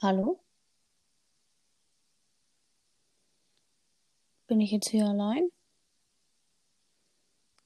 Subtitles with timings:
[0.00, 0.38] Hallo?
[4.46, 5.50] Bin ich jetzt hier allein?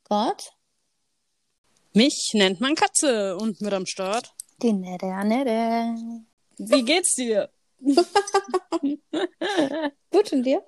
[0.04, 0.52] Gott?
[1.92, 4.32] Mich nennt man Katze und mit am Start.
[4.62, 5.94] Die nette Annette.
[6.56, 7.50] Wie geht's dir?
[10.10, 10.64] Gut, und dir?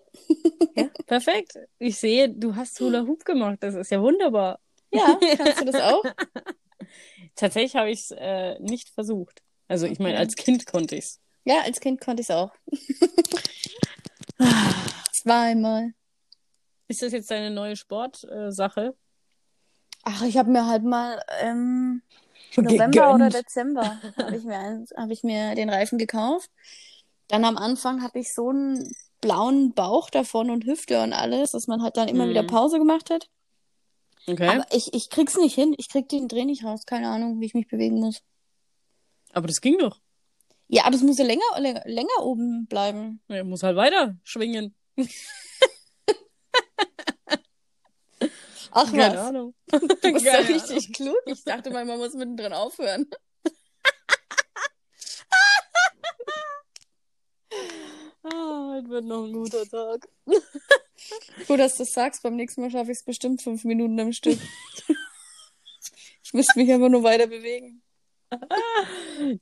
[0.77, 1.59] Ja, perfekt.
[1.79, 3.57] Ich sehe, du hast Hula Hoop gemacht.
[3.61, 4.61] Das ist ja wunderbar.
[4.93, 6.05] Ja, kannst du das auch?
[7.37, 9.43] Tatsächlich habe ich es äh, nicht versucht.
[9.67, 11.24] Also ich meine, als Kind konnte ich's.
[11.45, 12.51] Ja, als Kind konnte ich es auch.
[15.13, 15.93] Zweimal.
[16.89, 18.95] Ist das jetzt deine neue Sportsache?
[20.03, 22.03] Ach, ich habe mir halt mal ähm,
[22.57, 23.15] November Gegönnt.
[23.15, 26.51] oder Dezember habe ich, mir hab ich mir den Reifen gekauft.
[27.29, 28.91] Dann am Anfang hatte ich so einen
[29.23, 32.31] blauen Bauch davon und Hüfte und alles, dass man halt dann immer Mhm.
[32.31, 33.31] wieder Pause gemacht hat.
[34.27, 34.49] okay.
[34.49, 35.75] Aber ich, ich krieg's nicht hin.
[35.79, 36.85] Ich krieg den Dreh nicht raus.
[36.85, 38.21] Keine Ahnung, wie ich mich bewegen muss.
[39.33, 40.01] Aber das ging doch.
[40.69, 43.21] Ja, das muss ja länger, länger, länger oben bleiben.
[43.29, 44.75] Er muss halt weiter schwingen.
[48.77, 49.27] Ach Keine was.
[49.29, 49.55] Ahnung.
[49.71, 51.17] Du bist ja richtig klug.
[51.27, 53.07] Ich dachte mal, man muss mittendrin aufhören.
[58.27, 60.09] Ah, heute wird noch ein guter Tag.
[61.47, 62.23] Gut, dass du das sagst.
[62.23, 64.39] Beim nächsten Mal schaffe ich es bestimmt fünf Minuten am Stück.
[66.23, 67.84] ich müsste mich einfach nur weiter bewegen.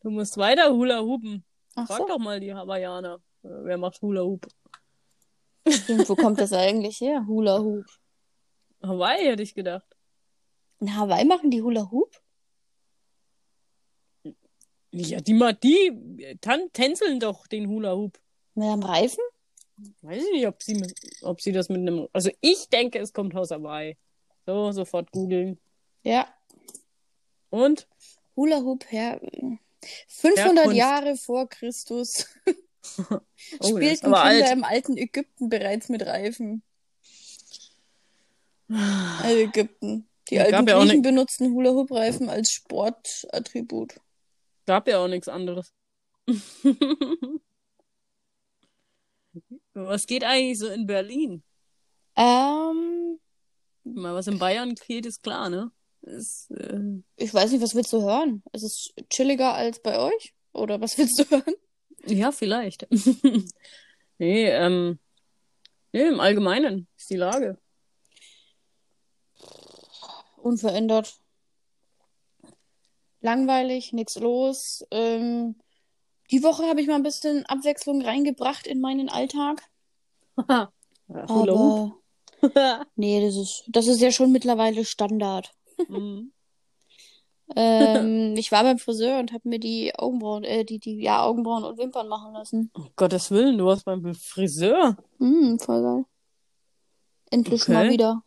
[0.03, 1.45] Du musst weiter Hula Hoopen.
[1.75, 2.07] Ach Frag so.
[2.09, 3.21] doch mal die Hawaiianer.
[3.43, 4.47] Äh, Wer macht Hula Hoop?
[5.69, 7.25] Stimmt, wo kommt das eigentlich her?
[7.27, 7.87] Hula Hoop.
[8.83, 9.87] Hawaii hätte ich gedacht.
[10.81, 12.21] In Hawaii machen die Hula Hoop?
[14.91, 18.19] Ja, die, die tan tänzeln doch den Hula Hoop.
[18.55, 19.23] Mit einem Reifen?
[20.03, 20.83] Weiß ich nicht, ob sie,
[21.23, 22.09] ob sie das mit einem.
[22.13, 23.97] Also ich denke, es kommt aus Hawaii.
[24.45, 25.59] So, sofort googeln.
[26.03, 26.29] Ja.
[27.51, 27.89] Und?
[28.37, 29.21] Hula Hoop her.
[30.09, 30.77] 500 Herkunft.
[30.77, 32.27] Jahre vor Christus
[33.61, 34.51] Oh, spielten Kinder alt.
[34.51, 36.63] im alten Ägypten bereits mit Reifen.
[39.25, 40.09] Ägypten.
[40.31, 44.01] Die Ja, alten gab ja Griechen ne- benutzten Hula Hoop Reifen als Sportattribut.
[44.67, 45.73] Gab ja auch nichts anderes.
[49.75, 51.43] Was geht eigentlich so in Berlin?
[52.17, 53.19] Ähm,
[53.85, 55.73] Mal was in Bayern geht, ist klar, ne?
[56.03, 56.81] Ist, äh,
[57.17, 58.43] ich weiß nicht, was willst du hören?
[58.53, 60.35] Ist es chilliger als bei euch?
[60.53, 61.55] Oder was willst du hören?
[62.07, 62.87] ja, vielleicht.
[64.19, 64.99] nee, ähm,
[65.93, 67.59] nee, im Allgemeinen ist die Lage.
[70.37, 71.15] Unverändert.
[73.21, 74.85] Langweilig, nichts los.
[74.91, 75.55] Ähm,
[76.33, 79.63] die Woche habe ich mal ein bisschen Abwechslung reingebracht in meinen Alltag.
[80.37, 80.73] Aber
[82.97, 85.53] nee, das ist, das ist ja schon mittlerweile Standard.
[85.89, 86.33] Mhm.
[87.55, 91.65] Ähm, ich war beim Friseur und habe mir die Augenbrauen, äh, die, die, ja, Augenbrauen
[91.65, 92.71] und Wimpern machen lassen.
[92.75, 94.97] Um Gottes Willen, du warst beim Friseur.
[95.19, 96.05] Hm, voll geil.
[97.31, 97.93] Endlich mal Okay.
[97.93, 98.23] wieder.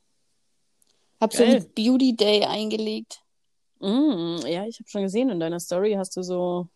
[1.22, 1.56] Hab so Geil.
[1.56, 3.24] einen Beauty Day eingelegt.
[3.80, 6.68] Mm, ja, ich habe schon gesehen, in deiner Story hast du so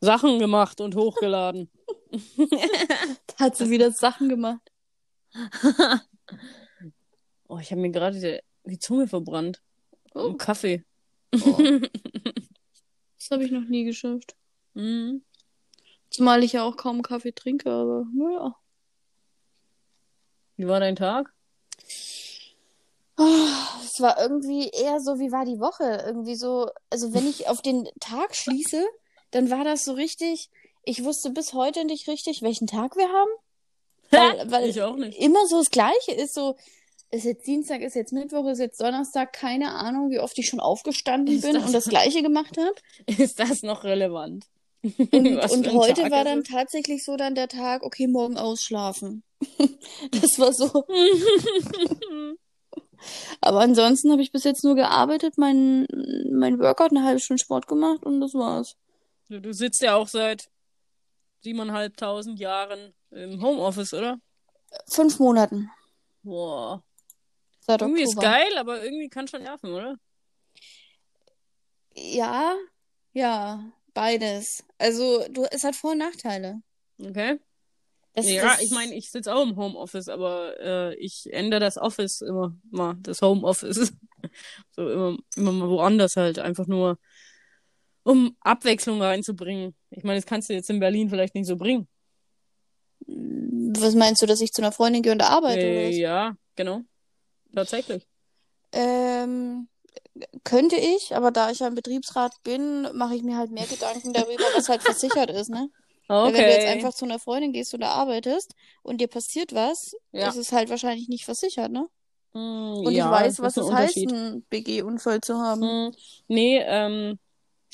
[0.00, 1.70] Sachen gemacht und hochgeladen.
[2.10, 2.18] Da
[3.38, 4.72] hat sie wieder Sachen gemacht.
[7.48, 9.62] oh, ich habe mir gerade die, die Zunge verbrannt.
[10.16, 10.34] Oh.
[10.34, 10.84] Kaffee.
[11.34, 11.58] Oh.
[13.18, 14.36] Das habe ich noch nie geschafft.
[14.74, 15.16] Mm.
[16.10, 18.54] Zumal ich ja auch kaum Kaffee trinke, aber naja.
[20.56, 21.32] Wie war dein Tag?
[23.16, 26.04] Ah, Es war irgendwie eher so, wie war die Woche?
[26.06, 28.84] Irgendwie so, also wenn ich auf den Tag schließe,
[29.30, 30.48] dann war das so richtig,
[30.84, 33.30] ich wusste bis heute nicht richtig, welchen Tag wir haben.
[34.10, 35.18] Weil, weil ich auch nicht.
[35.18, 36.56] immer so das Gleiche ist, so,
[37.16, 40.60] ist jetzt Dienstag, ist jetzt Mittwoch, ist jetzt Donnerstag, keine Ahnung, wie oft ich schon
[40.60, 42.74] aufgestanden Ist bin das- und das Gleiche gemacht habe.
[43.22, 44.46] Ist das noch relevant?
[44.82, 46.48] Und, und heute Tag war ist dann es?
[46.48, 49.22] tatsächlich so dann der Tag, okay, morgen ausschlafen.
[50.12, 50.84] Das war so.
[53.40, 55.86] Aber ansonsten habe ich bis jetzt nur gearbeitet, mein,
[56.30, 58.76] mein Workout, eine halbe Stunde Sport gemacht und das war's.
[59.28, 60.48] Du, du sitzt ja auch seit
[61.42, 64.18] siebeneinhalbtausend Jahren im Homeoffice, oder?
[64.88, 65.70] Fünf Monaten
[66.26, 66.82] Boah.
[67.66, 68.32] Seit Irgendwie ist Oktober.
[68.32, 69.96] geil, aber irgendwie kann schon nerven, oder?
[71.94, 72.54] Ja,
[73.12, 74.64] ja, beides.
[74.78, 76.60] Also, du, es hat Vor- und Nachteile.
[76.98, 77.38] Okay.
[78.14, 81.76] Das, ja, das, ich meine, ich sitze auch im Homeoffice, aber äh, ich ändere das
[81.76, 83.92] Office immer mal, das Homeoffice.
[84.70, 86.98] so immer, immer mal woanders halt, einfach nur,
[88.04, 89.74] um Abwechslung reinzubringen.
[89.90, 91.88] Ich meine, das kannst du jetzt in Berlin vielleicht nicht so bringen.
[93.06, 95.60] Was meinst du, dass ich zu einer Freundin gehe und arbeite?
[95.60, 96.82] Äh, ja, genau.
[97.56, 98.06] Tatsächlich.
[98.72, 99.68] Ähm,
[100.44, 104.12] könnte ich, aber da ich ja im Betriebsrat bin, mache ich mir halt mehr Gedanken
[104.12, 105.70] darüber, was halt versichert ist, ne?
[106.22, 106.72] Weil wenn du jetzt Okay.
[106.72, 110.28] einfach zu einer Freundin gehst oder arbeitest und dir passiert was, Ja.
[110.28, 111.86] ist es halt wahrscheinlich nicht versichert, ne?
[112.34, 115.62] Hm, Und ja, ich weiß, was es heißt, einen BG-Unfall zu haben.
[115.62, 115.92] Hm,
[116.28, 117.18] nee, ähm,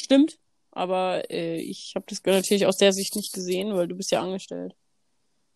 [0.00, 0.38] stimmt.
[0.70, 4.22] Aber äh, ich habe das natürlich aus der Sicht nicht gesehen, weil du bist ja
[4.22, 4.74] angestellt.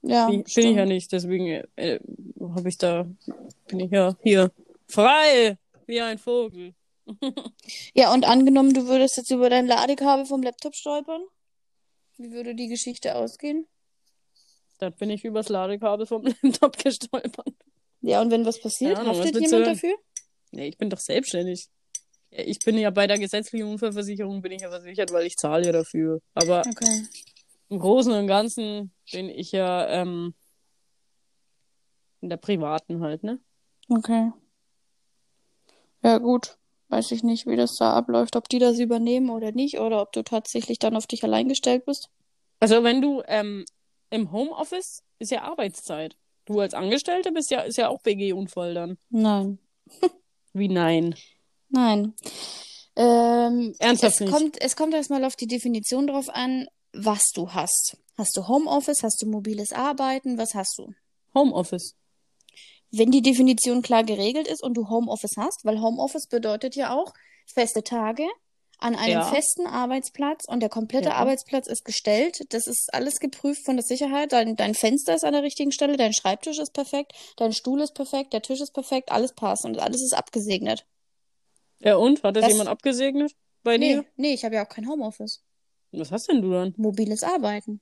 [0.08, 1.98] Ja, Bin, bin ich ja nicht, deswegen äh,
[2.40, 3.08] habe ich da,
[3.66, 4.52] bin ich ja hier
[4.88, 6.74] frei wie ein Vogel.
[7.94, 11.22] Ja, und angenommen, du würdest jetzt über dein Ladekabel vom Laptop stolpern.
[12.18, 13.66] Wie würde die Geschichte ausgehen?
[14.78, 17.54] Dann bin ich übers Ladekabel vom Laptop gestolpert.
[18.00, 19.94] Ja, und wenn was passiert, Ahnung, was haftet du jemand dafür?
[20.50, 21.68] Nee, ich bin doch selbstständig.
[22.30, 25.72] Ich bin ja bei der gesetzlichen Unfallversicherung bin ich ja versichert, weil ich zahle ja
[25.72, 26.20] dafür.
[26.34, 27.04] Aber Okay.
[27.68, 30.34] Im Großen und Ganzen bin ich ja ähm,
[32.20, 33.40] in der privaten halt, ne?
[33.88, 34.32] Okay.
[36.02, 36.58] Ja, gut.
[36.88, 40.12] Weiß ich nicht, wie das da abläuft, ob die das übernehmen oder nicht, oder ob
[40.12, 42.10] du tatsächlich dann auf dich allein gestellt bist.
[42.60, 43.64] Also wenn du ähm,
[44.10, 46.16] im Homeoffice ist ja Arbeitszeit.
[46.44, 48.98] Du als Angestellte bist ja, ist ja auch BG-Unfall dann.
[49.10, 49.58] Nein.
[50.52, 51.16] Wie nein?
[51.68, 52.14] Nein.
[52.94, 54.32] Ähm, Ernsthaft es nicht?
[54.32, 56.66] kommt, es kommt erstmal auf die Definition drauf an,
[56.96, 57.96] was du hast.
[58.16, 59.02] Hast du Homeoffice?
[59.02, 60.38] Hast du mobiles Arbeiten?
[60.38, 60.92] Was hast du?
[61.34, 61.94] Homeoffice.
[62.90, 67.12] Wenn die Definition klar geregelt ist und du Homeoffice hast, weil Homeoffice bedeutet ja auch
[67.46, 68.24] feste Tage
[68.78, 69.24] an einem Ja.
[69.24, 71.14] festen Arbeitsplatz und der komplette Ja.
[71.16, 72.40] Arbeitsplatz ist gestellt.
[72.50, 74.32] Das ist alles geprüft von der Sicherheit.
[74.32, 77.94] Dein, dein Fenster ist an der richtigen Stelle, dein Schreibtisch ist perfekt, dein Stuhl ist
[77.94, 80.86] perfekt, der Tisch ist perfekt, alles passt und alles ist abgesegnet.
[81.80, 82.22] Ja und?
[82.22, 83.32] Hat das, Das- jemand abgesegnet
[83.62, 84.04] bei Nee, dir?
[84.16, 85.42] nee, ich habe ja auch kein Homeoffice.
[85.92, 86.74] Was hast denn du dann?
[86.76, 87.80] Mobiles Arbeiten.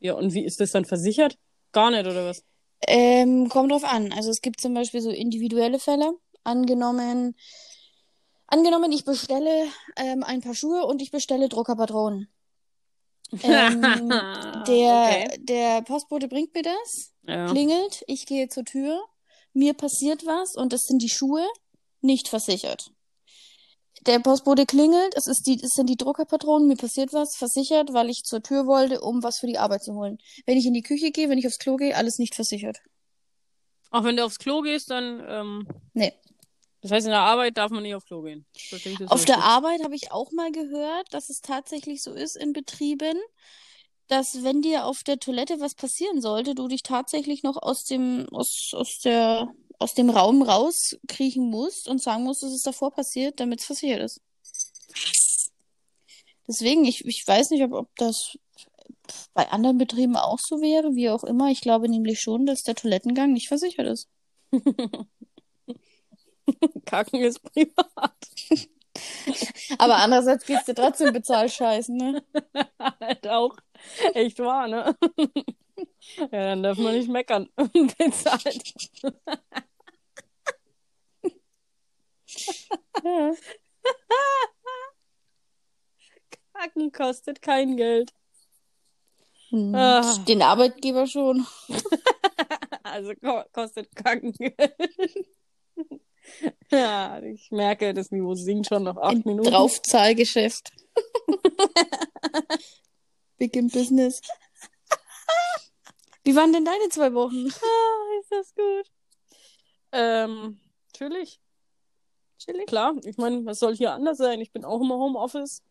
[0.00, 1.38] Ja, und wie ist das dann versichert?
[1.72, 2.44] Gar nicht, oder was?
[2.86, 4.12] Ähm, kommt drauf an.
[4.12, 6.12] Also es gibt zum Beispiel so individuelle Fälle.
[6.42, 7.34] Angenommen,
[8.46, 9.66] angenommen, ich bestelle
[9.96, 12.28] ähm, ein paar Schuhe und ich bestelle Druckerpatronen.
[13.42, 13.80] Ähm,
[14.68, 15.38] der, okay.
[15.38, 17.46] der Postbote bringt mir das, Ja.
[17.50, 19.02] klingelt, ich gehe zur Tür,
[19.54, 21.46] mir passiert was und das sind die Schuhe
[22.02, 22.92] nicht versichert.
[24.06, 28.10] Der Postbote klingelt, es, ist die, es sind die Druckerpatronen, mir passiert was, versichert, weil
[28.10, 30.18] ich zur Tür wollte, um was für die Arbeit zu holen.
[30.44, 32.78] Wenn ich in die Küche gehe, wenn ich aufs Klo gehe, alles nicht versichert.
[33.90, 36.12] Auch wenn du aufs Klo gehst, dann, ähm, Nee.
[36.82, 38.44] das heißt, in der Arbeit darf man nicht aufs Klo gehen.
[39.06, 39.36] Auf der richtig?
[39.36, 43.16] Arbeit habe ich auch mal gehört, dass es tatsächlich so ist in Betrieben,
[44.08, 48.26] dass wenn dir auf der Toilette was passieren sollte, du dich tatsächlich noch aus dem,
[48.32, 49.48] aus, aus der,
[49.84, 54.00] aus dem Raum rauskriechen musst und sagen musst, es ist davor passiert, damit es versichert
[54.00, 54.22] ist.
[56.48, 58.38] Deswegen, ich, ich weiß nicht, ob, ob das
[59.34, 61.50] bei anderen Betrieben auch so wäre, wie auch immer.
[61.50, 64.08] Ich glaube nämlich schon, dass der Toilettengang nicht versichert ist.
[66.86, 68.16] Kacken ist privat.
[69.78, 72.24] Aber andererseits gehst du trotzdem Bezahlscheißen, ne?
[72.78, 73.54] halt auch
[74.14, 74.96] echt wahr, ne?
[76.16, 77.50] ja, dann darf man nicht meckern.
[77.98, 78.62] Bezahlt.
[83.02, 83.32] Ja.
[86.54, 88.12] Kacken kostet kein Geld.
[89.50, 90.18] Hm, Ah.
[90.26, 91.46] Den Arbeitgeber schon.
[92.86, 94.56] Also ko kostet Kacken Geld.
[96.70, 99.50] ja, ich merke, das Niveau sinkt schon nach acht Ein Minuten.
[99.50, 100.70] Draufzahlgeschäft.
[103.36, 104.20] Big in Business.
[106.22, 107.48] Wie waren denn deine zwei Wochen?
[107.50, 108.92] Ah, ist das gut.
[109.90, 110.60] Ähm,
[110.96, 111.40] chillig.
[112.44, 112.66] Chillig.
[112.66, 114.40] Klar, ich meine, was soll hier anders sein?
[114.40, 115.62] Ich bin auch immer Homeoffice.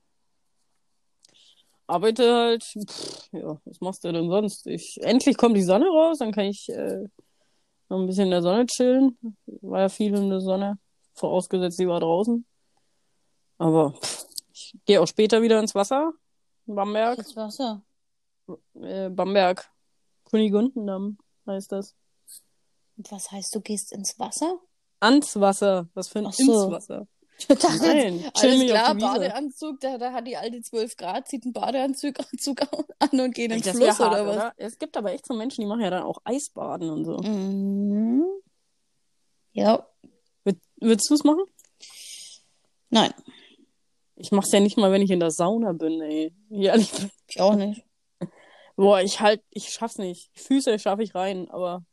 [1.85, 2.63] Arbeite halt.
[2.63, 4.65] Pff, ja, was machst du denn sonst?
[4.67, 7.03] Ich, endlich kommt die Sonne raus, dann kann ich äh,
[7.89, 9.17] noch ein bisschen in der Sonne chillen.
[9.45, 10.79] War ja viel in der Sonne,
[11.13, 12.45] vorausgesetzt, sie war draußen.
[13.57, 16.13] Aber pff, ich gehe auch später wieder ins Wasser.
[16.65, 17.17] Bamberg.
[17.17, 17.83] Das Wasser.
[18.81, 19.69] Äh, Bamberg.
[20.23, 21.95] Kunigundendamm heißt das.
[22.97, 24.59] Und was heißt, du gehst ins Wasser?
[25.03, 25.87] Ans Wasser.
[25.93, 26.63] Was für ein Ach so.
[26.63, 27.07] ins Wasser?
[27.37, 28.95] Ich dachte Nein, jetzt, chill alles klar.
[28.95, 32.61] Badeanzug, da, da hat die alte 12 Grad, zieht einen Badeanzug Anzug
[32.99, 34.35] an und geht ins Das Fluss hart, oder was?
[34.35, 34.53] oder?
[34.57, 37.17] Es gibt aber echt so Menschen, die machen ja dann auch Eisbaden und so.
[37.17, 38.23] Mhm.
[39.51, 39.85] Ja.
[40.43, 41.43] Würd, würdest du es machen?
[42.89, 43.13] Nein,
[44.15, 46.33] Ich mach's ja nicht mal, wenn ich in der Sauna bin, ey.
[46.51, 46.91] Ehrlich.
[47.27, 47.83] ich auch nicht.
[48.75, 50.29] Boah, ich halt, ich schaff's nicht.
[50.35, 51.83] Füße schaffe ich rein, aber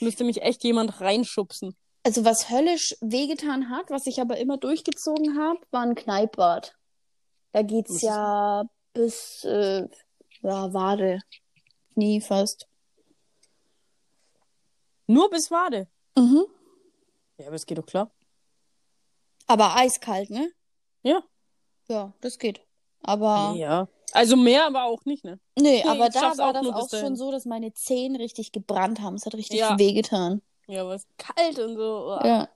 [0.00, 1.76] müsste mich echt jemand reinschubsen.
[2.08, 6.74] Also was höllisch wehgetan hat, was ich aber immer durchgezogen habe, war ein Kneippbad.
[7.52, 9.86] Da geht's ist ja bis äh,
[10.40, 11.20] ja, Wade.
[11.92, 12.66] Knie fast.
[15.06, 15.86] Nur bis Wade.
[16.16, 16.46] Mhm.
[17.36, 18.10] Ja, aber es geht doch klar.
[19.46, 20.50] Aber eiskalt, ne?
[21.02, 21.22] Ja.
[21.88, 22.62] Ja, das geht.
[23.02, 23.86] Aber Ja.
[24.12, 25.38] Also mehr, aber auch nicht, ne?
[25.58, 29.02] nee, Nee, aber da war auch das auch schon so, dass meine Zehen richtig gebrannt
[29.02, 29.16] haben.
[29.16, 29.78] Es hat richtig Ja.
[29.78, 30.40] wehgetan.
[30.68, 31.82] Ja, aber es ist kalt und so.
[31.82, 32.26] Uah.
[32.26, 32.48] Ja.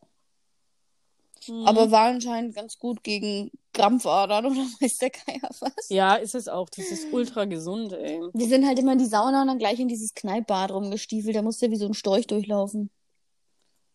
[1.48, 1.66] Mhm.
[1.66, 5.88] Aber war anscheinend ganz gut gegen Krampfadern oder weiß der Geier was.
[5.88, 6.68] Ja, ist es auch.
[6.68, 8.20] Das ist ultra gesund, ey.
[8.32, 11.34] Wir sind halt immer in die Sauna und dann gleich in dieses Kneippbad rumgestiefelt.
[11.34, 12.90] Da musste wie so ein Storch durchlaufen.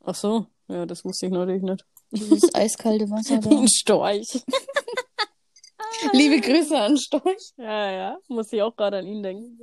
[0.04, 0.48] Ach so.
[0.68, 1.86] Ja, das wusste ich natürlich nicht.
[2.12, 3.50] Dieses eiskalte Wasser da.
[3.50, 4.44] Ein Storch.
[6.12, 7.54] Liebe Grüße an Storch.
[7.58, 8.18] Ja, ja.
[8.28, 9.60] Muss ich auch gerade an ihn denken.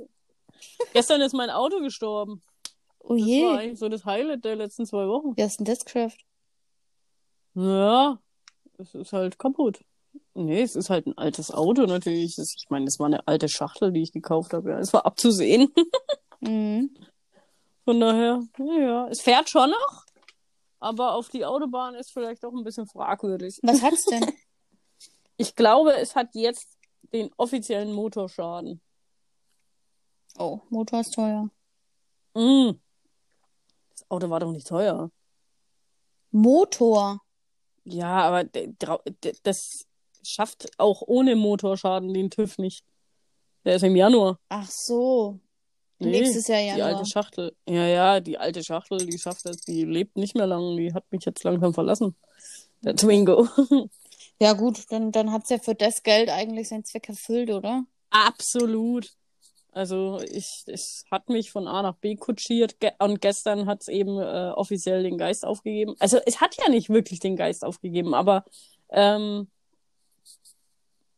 [0.93, 2.41] Gestern ist mein Auto gestorben.
[3.07, 3.47] Oh Das war je.
[3.57, 5.33] eigentlich so das Highlight der letzten zwei Wochen.
[5.39, 6.25] Hast denn das geschafft?
[7.53, 8.19] Ja,
[8.77, 9.83] es ist halt kaputt.
[10.33, 12.35] Nee, es ist halt ein altes Auto natürlich.
[12.35, 14.71] Das- Ich meine, das war eine alte Schachtel, die ich gekauft habe.
[14.71, 15.71] Ja, es war abzusehen.
[16.41, 16.95] Mhm.
[17.85, 20.05] Von daher, ja, es fährt schon noch.
[20.79, 23.59] Aber auf die Autobahn ist vielleicht auch ein bisschen fragwürdig.
[23.63, 24.25] Was hat's denn?
[25.37, 26.77] Ich glaube, es hat jetzt
[27.11, 28.79] den offiziellen Motorschaden.
[30.37, 31.49] Oh, Motor ist teuer.
[32.35, 32.71] Mm.
[34.07, 35.09] Das Auto war doch nicht teuer.
[36.31, 37.21] Motor.
[37.85, 38.43] Ja, aber
[39.43, 39.85] das
[40.23, 42.83] schafft auch ohne Motorschaden den TÜV nicht.
[43.63, 44.39] Der ist im Januar.
[44.49, 45.39] Ach so.
[45.97, 46.87] Nee, Nächstes Jahr Die Januar.
[46.97, 47.55] alte Schachtel.
[47.67, 50.77] Ja, ja, die alte Schachtel, die schafft das, die lebt nicht mehr lang.
[50.77, 52.15] Die hat mich jetzt langsam verlassen.
[52.81, 53.47] Der Twingo.
[54.37, 57.85] Ja gut, dann, dann hat's ja für das Geld eigentlich seinen Zweck erfüllt, oder?
[58.09, 59.13] Absolut.
[59.75, 63.89] Also ich, es hat mich von A nach B kutschiert ge und gestern hat es
[63.89, 65.95] eben äh, offiziell den Geist aufgegeben.
[65.99, 68.45] Also es hat ja nicht wirklich den Geist aufgegeben, aber
[68.89, 69.51] ähm,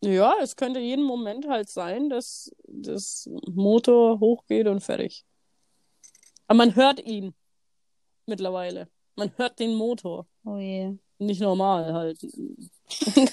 [0.02, 5.24] ja, es könnte jeden Moment halt sein, dass das Motor hochgeht und fertig.
[6.48, 7.36] Aber man hört ihn
[8.26, 8.90] mittlerweile.
[9.16, 10.26] Man hört den Motor.
[10.44, 10.98] Oh je.
[11.20, 12.20] Nicht normal halt.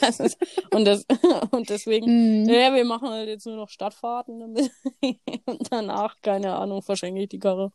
[0.01, 0.37] Das ist,
[0.73, 1.07] und, das,
[1.53, 2.49] und deswegen Mhm.
[2.49, 4.73] ja, wir machen halt jetzt nur noch Stadtfahrten damit.
[5.47, 7.73] Und danach, keine Ahnung, verschenke ich die Karre.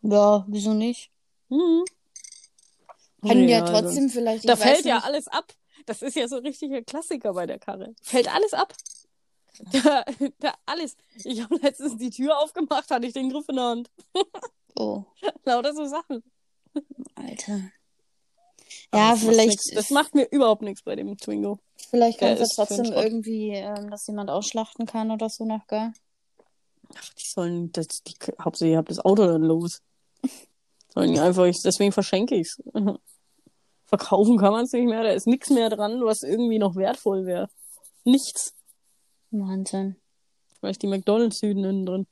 [0.00, 1.10] Ja, wieso nicht?
[1.50, 1.84] Mhm.
[3.20, 4.48] Kann ja, also, trotzdem vielleicht.
[4.48, 5.04] Da fällt ja nicht.
[5.04, 5.52] alles ab.
[5.84, 7.94] Das ist ja so richtiger Klassiker bei der Karre.
[8.00, 8.74] Fällt alles ab.
[9.72, 10.04] Da,
[10.38, 10.96] da alles.
[11.22, 13.90] Ich habe letztens die Tür aufgemacht, hatte ich den Griff in der Hand.
[14.74, 15.04] Oh,
[15.44, 16.22] Lauter so Sachen.
[17.14, 17.60] Alter.
[18.90, 19.70] Aber Ja, das macht vielleicht, nix.
[19.74, 21.58] Das macht mir überhaupt nichts bei dem Twingo.
[21.90, 25.10] vielleicht der kann es ja ist für den trotzdem irgendwie, ähm, dass jemand ausschlachten kann
[25.10, 25.92] oder so nachher.
[26.94, 29.82] Ach, die sollen, das, die, hauptsächlich habt das Auto dann los.
[30.94, 32.62] Sollen die einfach, ich, deswegen verschenke ich's.
[33.86, 37.26] Verkaufen kann man es nicht mehr, da ist nichts mehr dran, was irgendwie noch wertvoll
[37.26, 37.48] wäre.
[38.04, 38.54] Nichts.
[39.30, 39.96] Wahnsinn.
[40.58, 42.06] Vielleicht die McDonalds-Süden innen drin.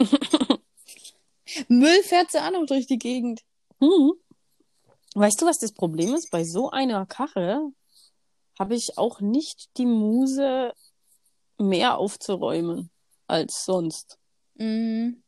[1.68, 3.40] Müll fährt sie auch noch durch die Gegend.
[3.80, 4.12] Hm.
[5.14, 6.30] Weißt du, was das Problem ist?
[6.30, 7.72] Bei so einer Karre
[8.58, 10.72] habe ich auch nicht die Muse,
[11.58, 12.90] mehr aufzuräumen
[13.26, 14.18] als sonst.
[14.54, 15.22] Mhm.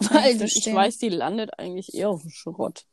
[0.10, 0.74] Weil ich verstehen.
[0.74, 2.84] weiß, die landet eigentlich eher auf dem Schrott.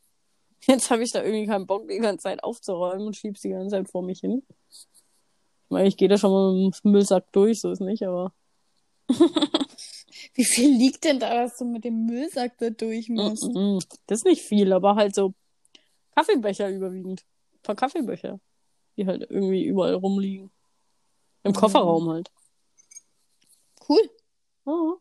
[0.66, 3.78] Jetzt habe ich da irgendwie keinen Bock, die ganze Zeit aufzuräumen und schieb's die ganze
[3.78, 4.44] Zeit vor mich hin.
[4.70, 8.34] Ich meine, ich gehe da schon mal mit dem Müllsack durch, so ist nicht, aber.
[10.34, 13.44] Wie viel liegt denn da, dass du mit dem Müllsack da durch musst?
[13.54, 13.80] Mm, mm.
[14.08, 15.34] Das ist nicht viel, aber halt so
[16.18, 17.24] Kaffeebecher überwiegend.
[17.54, 18.40] Ein paar Kaffeebecher,
[18.98, 20.52] die halt irgendwie überall rumliegen.
[21.44, 21.56] Im Mhm.
[21.56, 22.32] Kofferraum halt.
[23.88, 24.10] Cool.
[24.66, 24.96] Ja.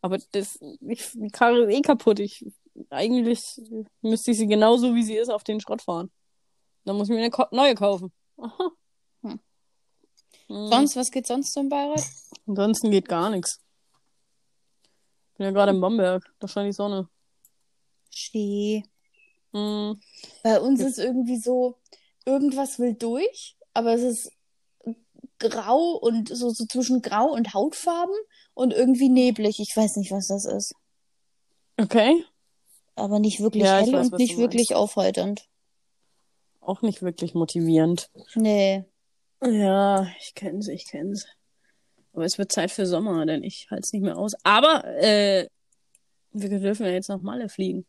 [0.00, 2.20] Aber das, ich, die Karre ist eh kaputt.
[2.20, 2.46] Ich,
[2.90, 3.60] eigentlich
[4.00, 6.12] müsste ich sie genauso wie sie ist auf den Schrott fahren.
[6.84, 8.12] Dann muss ich mir eine ko neue kaufen.
[8.36, 8.70] Aha.
[9.22, 9.40] Hm.
[10.48, 10.68] Mhm.
[10.68, 12.04] Sonst, was geht sonst so in Bayreuth?
[12.46, 13.60] Ansonsten geht gar nichts.
[15.36, 16.22] Bin ja gerade in Bamberg.
[16.38, 17.08] Da scheint die Sonne.
[18.10, 18.84] Schee.
[19.54, 20.00] Mhm.
[20.42, 21.76] Bei uns ist irgendwie so,
[22.26, 24.32] irgendwas will durch, aber es ist
[25.38, 28.14] grau und so, so zwischen grau und Hautfarben
[28.54, 29.60] und irgendwie neblig.
[29.60, 30.74] Ich weiß nicht, was das ist.
[31.80, 32.24] Okay.
[32.96, 35.48] Aber nicht wirklich Ja, hell weiß, und nicht wirklich aufheiternd.
[36.60, 38.10] Auch nicht wirklich motivierend.
[38.34, 38.84] Nee.
[39.42, 41.26] Ja, ich kenn's, ich kenn's.
[42.12, 44.34] Aber es wird Zeit für Sommer, denn ich halte es nicht mehr aus.
[44.44, 45.48] Aber äh,
[46.32, 47.84] wir dürfen ja jetzt nach Malle fliegen.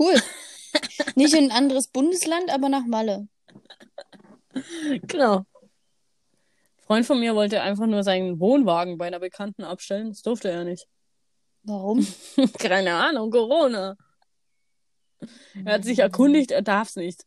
[0.00, 0.14] Cool.
[1.14, 3.28] nicht in ein anderes Bundesland, aber nach Malle.
[5.02, 5.38] Genau.
[5.38, 10.08] Ein Freund von mir wollte einfach nur seinen Wohnwagen bei einer Bekannten abstellen.
[10.08, 10.86] Das durfte er nicht.
[11.64, 12.06] Warum?
[12.58, 13.96] Keine Ahnung, Corona.
[15.66, 17.26] Er hat sich erkundigt, er darf's nicht.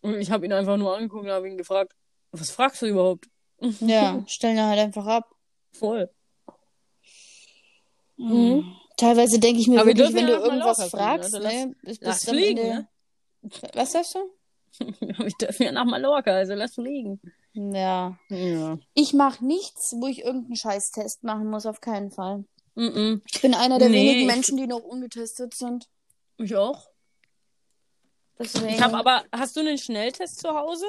[0.00, 1.92] Und ich habe ihn einfach nur angeguckt und habe ihn gefragt,
[2.32, 3.28] was fragst du überhaupt?
[3.60, 5.30] Ja, stellen wir halt einfach ab.
[5.72, 6.10] Voll.
[8.16, 8.76] Mhm.
[8.96, 11.38] Teilweise denke ich mir Aber wir wirklich, wenn ja du irgendwas Mallorca fliegen, fragst, also
[11.38, 11.74] lass- ne?
[11.82, 12.88] Bis, lass bis fliegen, ne?
[13.74, 14.18] Was sagst du?
[15.00, 17.20] Wir dürfen ja nach Mallorca, also lass fliegen.
[17.54, 18.18] Ja.
[18.28, 18.78] Ja.
[18.94, 22.44] Ich mache nichts, wo ich irgendeinen Scheißtest machen muss, auf keinen Fall.
[22.74, 25.86] Mm Ich bin einer der Nee, wenigen ich- Menschen, die noch ungetestet sind.
[26.38, 26.88] Ich auch.
[28.38, 28.68] Deswegen.
[28.68, 30.84] Ich habe aber, hast du einen Schnelltest zu Hause?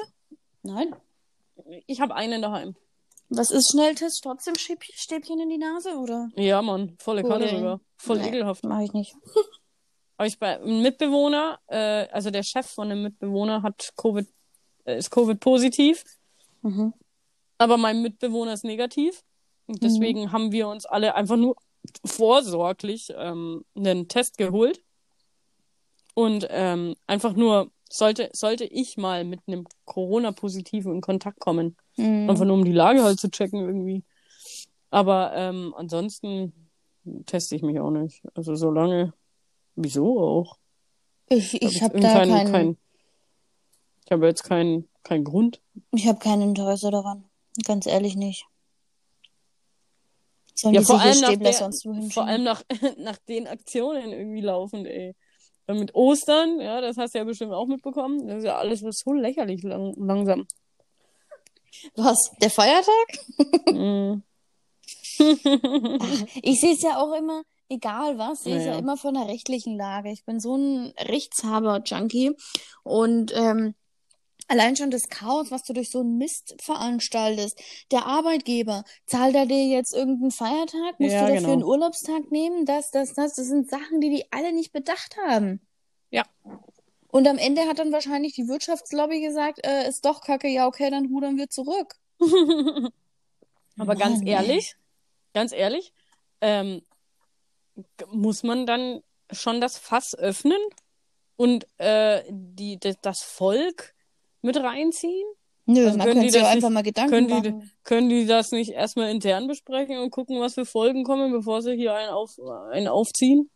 [0.62, 0.94] Nein.
[1.86, 2.76] Ich habe einen daheim.
[3.30, 4.22] Was ist Schnelltest?
[4.22, 6.28] Trotzdem Stäb- Stäbchen in die Nase, oder?
[6.36, 7.80] Ja, Mann, volle Kanne sogar.
[7.98, 8.28] Voll Nee.
[8.28, 8.64] ekelhaft.
[8.64, 9.14] Mache ich nicht.
[10.16, 14.26] Aber ich bei einem Mitbewohner, äh, also der Chef von einem Mitbewohner hat Covid,
[14.84, 16.04] äh, ist Covid positiv,
[16.62, 16.92] Mhm.
[17.58, 19.22] aber mein Mitbewohner ist negativ.
[19.66, 21.54] Und deswegen haben wir uns alle einfach nur
[22.04, 24.82] vorsorglich ähm, einen Test geholt.
[26.14, 31.76] Und ähm, einfach nur, sollte, sollte ich mal mit einem Corona-Positiven in Kontakt kommen.
[31.96, 32.28] Mhm.
[32.28, 34.02] Einfach nur um die Lage halt zu checken irgendwie.
[34.90, 36.67] Aber ähm, ansonsten
[37.26, 38.22] teste ich mich auch nicht.
[38.34, 39.12] Also solange.
[39.76, 40.58] Wieso auch?
[41.28, 42.78] Ich, Hab ich habe irgendwie da keinen- keinen-
[44.06, 45.60] ich habe jetzt keinen keinen Grund.
[45.92, 47.24] ich habe kein Interesse daran.
[47.64, 48.46] Ganz ehrlich nicht.
[50.54, 52.62] Sollen Ja, vor allem, nach Stäbler der, vor allem nach,
[52.98, 55.14] nach den Aktionen irgendwie laufend, ey.
[55.66, 58.26] Dann mit Ostern, ja, das hast du ja bestimmt auch mitbekommen.
[58.26, 60.46] Das ist ja alles was so lächerlich lang, langsam.
[61.94, 62.32] Was?
[62.40, 63.08] Der Feiertag?
[63.72, 64.22] Mhm.
[66.42, 68.72] Ich sehe es ja auch immer, egal was, sehe es ja.
[68.72, 70.10] Ja, immer von der rechtlichen Lage.
[70.10, 72.32] Ich bin so ein Rechtshaber-Junkie
[72.84, 73.74] und ähm,
[74.48, 77.60] allein schon das Chaos, was du durch so einen Mist veranstaltest.
[77.90, 80.98] Der Arbeitgeber, zahlt er dir jetzt irgendeinen Feiertag?
[80.98, 81.52] Musst Ja, du dafür genau.
[81.52, 82.64] einen Urlaubstag nehmen?
[82.64, 85.60] Das, das, das, das sind Sachen, die die alle nicht bedacht haben.
[86.10, 86.24] Ja.
[87.10, 90.90] Und am Ende hat dann wahrscheinlich die Wirtschaftslobby gesagt, äh, ist doch kacke, ja okay,
[90.90, 91.94] dann rudern wir zurück.
[93.78, 94.76] Aber ganz ehrlich,
[95.34, 95.92] ganz ehrlich,
[96.40, 96.82] ähm,
[98.10, 100.58] muss man dann schon das Fass öffnen
[101.36, 103.94] und äh, die, das, Volk
[104.42, 105.26] mit reinziehen?
[105.66, 107.70] Nö, Also man könnte sich das auch einfach nicht- mal Gedanken Können die, machen.
[107.84, 111.74] können die das nicht erstmal intern besprechen und gucken, was für Folgen kommen, bevor sie
[111.76, 112.30] hier einen, auf,
[112.72, 113.50] einen aufziehen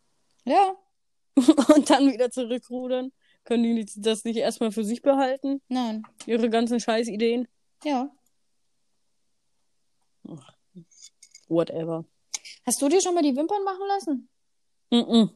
[0.45, 0.75] Ja,
[1.75, 3.11] und dann wieder zurückrudern?
[3.45, 7.47] Können die das nicht erstmal für sich behalten, nein, ihre ganzen Scheißideen?
[7.83, 8.09] ja.
[11.47, 12.05] Whatever.
[12.65, 14.29] Hast du dir schon mal die Wimpern machen lassen?
[14.91, 15.29] Mm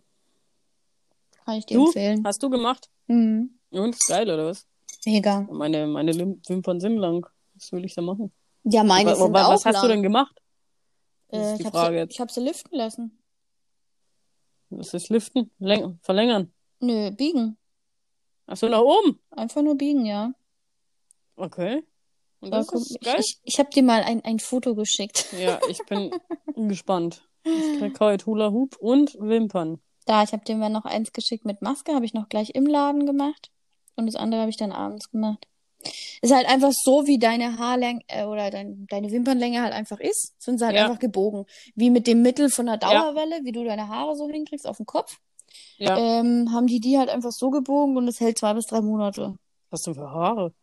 [1.45, 1.85] Kann ich dir Du?
[1.87, 2.23] empfehlen.
[2.25, 2.89] Hast du gemacht?
[3.07, 3.57] Mhm.
[3.71, 4.65] Und geil, oder was?
[5.05, 5.41] Mega.
[5.51, 7.25] Meine, meine Wimpern sind lang.
[7.55, 8.31] Was will ich da machen?
[8.63, 9.81] Ja, meine Aber- sind aber auch was hast lang.
[9.83, 10.35] du denn gemacht?
[11.29, 12.13] Das Äh, ist die ich Frage sie, jetzt.
[12.13, 13.23] ich hab sie liften lassen.
[14.69, 15.49] Das ist Liften?
[15.59, 16.53] Läng verlängern?
[16.81, 17.57] Nö, biegen.
[18.47, 19.19] Achso, nach oben?
[19.31, 20.33] Einfach nur biegen, ja.
[21.37, 21.83] Okay.
[22.39, 23.15] Und Ja, das guck, ist ich, geil?
[23.19, 25.25] ich, ich habe dir mal ein, ein Foto geschickt.
[25.39, 26.11] Ja, ich bin
[26.55, 27.27] gespannt.
[27.43, 29.79] Ich krieg heute Hula Hoop und Wimpern.
[30.05, 32.65] Da, ich habe dir mal noch eins geschickt mit Maske, habe ich noch gleich im
[32.65, 33.51] Laden gemacht.
[33.95, 35.47] Und das andere habe ich dann abends gemacht.
[36.21, 40.33] Ist halt einfach so, wie deine Haarlänge äh, oder dein, deine Wimpernlänge halt einfach ist,
[40.41, 40.83] sind sie halt Ja.
[40.83, 41.45] einfach gebogen.
[41.75, 42.79] Wie mit dem Mittel von der Ja.
[42.79, 45.17] Dauerwelle, wie du deine Haare so hinkriegst auf dem Kopf,
[45.77, 45.97] Ja.
[45.97, 49.35] ähm, haben die die halt einfach so gebogen und es hält zwei bis drei Monate.
[49.69, 50.53] Was denn für Haare?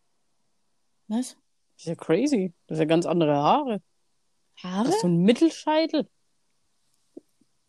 [1.08, 1.36] Was?
[1.74, 2.52] Das ist ja crazy.
[2.66, 3.82] Das sind ja ganz andere Haare.
[4.62, 4.88] Haare?
[4.88, 6.08] Hast du einen Mittelscheitel?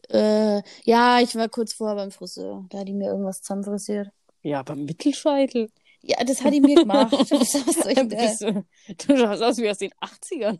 [0.09, 2.65] Äh, ja, ich war kurz vorher beim Friseur.
[2.69, 4.09] Da hat die mir irgendwas zusammenfrisiert.
[4.43, 5.71] Ja, aber Mittelscheitel?
[6.01, 7.11] Ja, das hat die mir gemacht.
[7.13, 8.65] Was soll ich denn?
[9.07, 10.59] Du schaust aus wie aus den 80ern.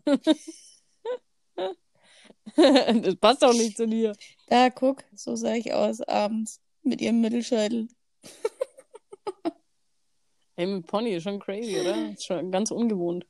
[3.03, 4.15] das passt auch nicht zu dir.
[4.47, 7.87] Da, guck, so sah ich aus abends mit ihrem Mittelscheitel.
[10.55, 12.11] Ey, mit Pony ist schon crazy, oder?
[12.11, 13.27] Ist schon ganz ungewohnt.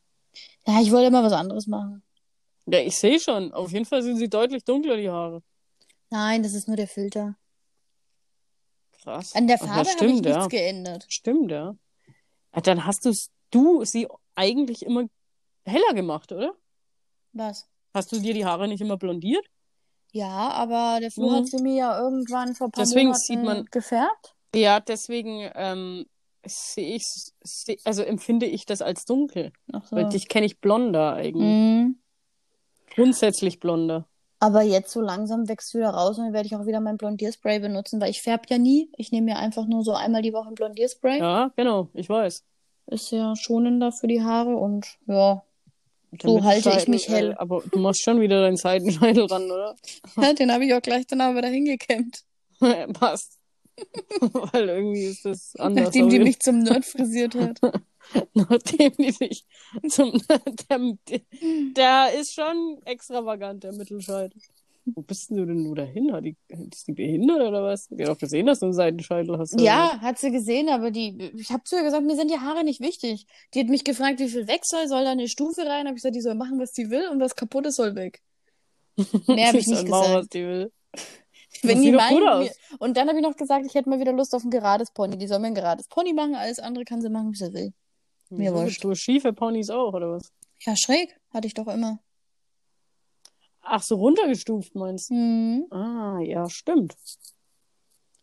[0.67, 2.01] Ja, ich wollte mal was anderes machen.
[2.65, 3.54] Ja, ich sehe schon.
[3.54, 5.43] Auf jeden Fall sind sie deutlich dunkler, die Haare.
[6.10, 7.36] Nein, das ist nur der Filter.
[9.04, 9.36] Krass.
[9.36, 10.47] An der Farbe habe ich stimmt, nichts ja.
[10.47, 11.06] geändert.
[11.10, 11.75] Stimmt, ja.
[12.56, 15.06] ja dann hast du's, du sie eigentlich immer
[15.65, 16.56] heller gemacht, oder?
[17.34, 17.67] Was?
[17.93, 19.45] Hast du dir die Haare nicht immer blondiert?
[20.12, 21.36] Ja, aber der Flo Mhm.
[21.36, 24.36] hat sie mir ja irgendwann vor ein paar Deswegen Monaten sieht man- gefärbt.
[24.56, 26.06] Ja, deswegen ähm,
[26.45, 27.03] sehe ich,
[27.43, 29.51] seh, also empfinde ich das als dunkel.
[29.71, 29.95] Ach so.
[29.95, 31.43] Weil dich kenne ich blonder eigentlich.
[31.43, 31.99] Mhm.
[32.93, 34.08] Grundsätzlich blonder.
[34.39, 37.60] Aber jetzt so langsam wächst wieder raus und dann werde ich auch wieder mein Blondierspray
[37.60, 38.91] benutzen, weil ich färbe ja nie.
[38.97, 41.19] Ich nehme mir einfach nur so einmal die Woche ein Blondierspray.
[41.19, 42.43] Ja, genau, ich weiß.
[42.88, 45.41] Ist ja schonender für die Haare und ja,
[46.21, 47.31] So halte ich mich hell.
[47.31, 49.75] Äh, aber du machst schon wieder deinen Seitenscheitel ran, oder?
[50.38, 52.23] den habe ich auch gleich danach wieder hingekämmt.
[52.93, 53.39] Passt.
[54.19, 55.85] Weil irgendwie ist das anders.
[55.85, 57.59] Nachdem die mich zum Nerd frisiert hat.
[58.33, 59.45] Nachdem die sich
[59.89, 60.21] zum.
[60.69, 61.21] Der,
[61.75, 64.39] der ist schon extravagant, der Mittelscheitel.
[64.85, 66.13] Wo bist denn du denn nur dahin?
[66.13, 66.35] Hat die,
[66.71, 67.88] ist die behindert oder was?
[67.88, 69.59] Die hat doch gesehen, dass du einen Seitenscheitel hast.
[69.59, 72.63] Ja, hat sie gesehen, aber die, ich habe zu ihr gesagt, mir sind die Haare
[72.63, 73.25] nicht wichtig.
[73.53, 75.88] Die hat mich gefragt, wie viel weg soll, soll da eine Stufe rein?
[75.88, 78.21] Hab ich gesagt, die soll machen, was die will und was kaputt ist, soll weg.
[79.27, 80.19] Mehr habe ich nicht soll machen, gesagt.
[80.19, 80.71] was die will.
[81.67, 82.49] Wenn die meinen,
[82.80, 85.17] und dann habe ich noch gesagt, ich hätte mal wieder Lust auf ein gerades Pony.
[85.17, 87.73] Die soll mir ein gerades Pony machen, alles andere kann sie machen, wie sie will.
[88.30, 88.84] Mir wurscht.
[88.84, 90.32] Du schiefe Ponys auch, oder was?
[90.62, 91.99] Ja, schräg, hatte ich doch immer.
[93.62, 95.15] Ach, so runtergestuft meinst du?
[95.15, 95.65] Hm.
[95.71, 96.95] Ah, ja, stimmt.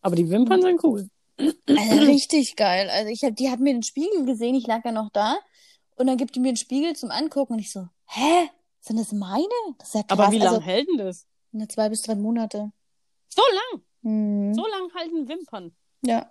[0.00, 1.08] Aber die Wimpern sind cool.
[1.38, 2.88] Also richtig geil.
[2.90, 5.36] Also ich hab, die hat mir den Spiegel gesehen, ich lag ja noch da.
[5.96, 8.50] Und dann gibt die mir einen Spiegel zum Angucken und ich so, hä?
[8.80, 9.46] Sind das meine?
[9.78, 10.18] Das ist ja krass.
[10.18, 11.26] Aber wie lange Also, hält denn das?
[11.52, 12.72] ne, zwei bis drei Monate.
[13.34, 13.82] So lang!
[14.02, 14.54] Hm.
[14.54, 15.72] So lang halten Wimpern.
[16.04, 16.30] Ja.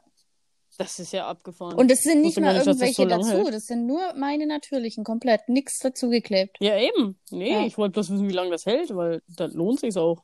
[0.78, 1.76] Das ist ja abgefahren.
[1.78, 3.44] Und es sind nicht mal nicht, dass das irgendwelche so dazu.
[3.46, 3.54] hält.
[3.54, 5.48] Das sind nur meine natürlichen, komplett.
[5.48, 6.58] Nix dazugeklebt.
[6.60, 7.20] ja, eben.
[7.30, 7.66] Nee, Ja.
[7.66, 10.24] ich wollte bloß wissen, wie lange das hält, weil das lohnt sich auch.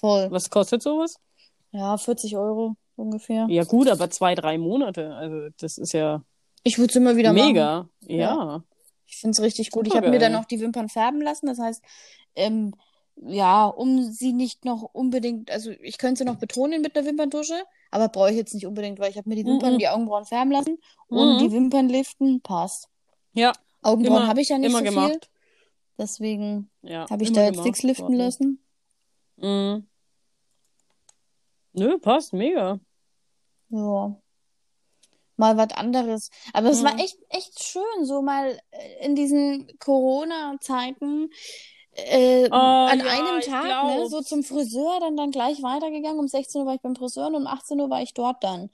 [0.00, 0.30] Voll.
[0.30, 1.16] Was kostet sowas?
[1.72, 3.46] Ja, 40 Euro ungefähr.
[3.50, 5.14] Ja, gut, aber zwei, drei Monate.
[5.14, 6.22] Also, das ist ja
[6.62, 7.46] Ich würde es immer wieder machen.
[7.48, 7.88] mega.
[8.00, 8.64] Ja.
[9.06, 9.86] Ich finde es richtig gut.
[9.86, 11.46] Ich Super habe mir dann noch die Wimpern färben lassen.
[11.46, 11.82] Das heißt,
[12.34, 12.74] ähm,
[13.16, 17.62] ja, um sie nicht noch unbedingt, also ich könnte sie noch betonen mit einer Wimperntusche,
[17.90, 19.74] aber brauche ich jetzt nicht unbedingt, weil ich habe mir die Wimpern Mhm.
[19.74, 21.38] und die Augenbrauen färben lassen und Mhm.
[21.38, 22.88] die Wimpern liften, passt.
[23.34, 25.30] Ja, Augenbrauen habe ich ja nicht immer so viel, gemacht.
[25.98, 27.08] deswegen Ja.
[27.10, 28.64] habe ich da jetzt nichts liften lassen.
[29.36, 29.86] Mhm.
[31.74, 32.80] Nö, passt, mega.
[33.70, 34.16] Ja.
[35.36, 36.30] Mal was anderes.
[36.52, 37.00] Aber es war Mhm.
[37.00, 41.30] echt, echt schön, so mal äh, in diesen Corona-Zeiten
[41.94, 46.18] äh, Oh, an ja, einem Tag, ne, so zum Friseur, dann, dann gleich weitergegangen.
[46.18, 48.70] Um 16 Uhr war ich beim Friseur und um 18 Uhr war ich dort dann.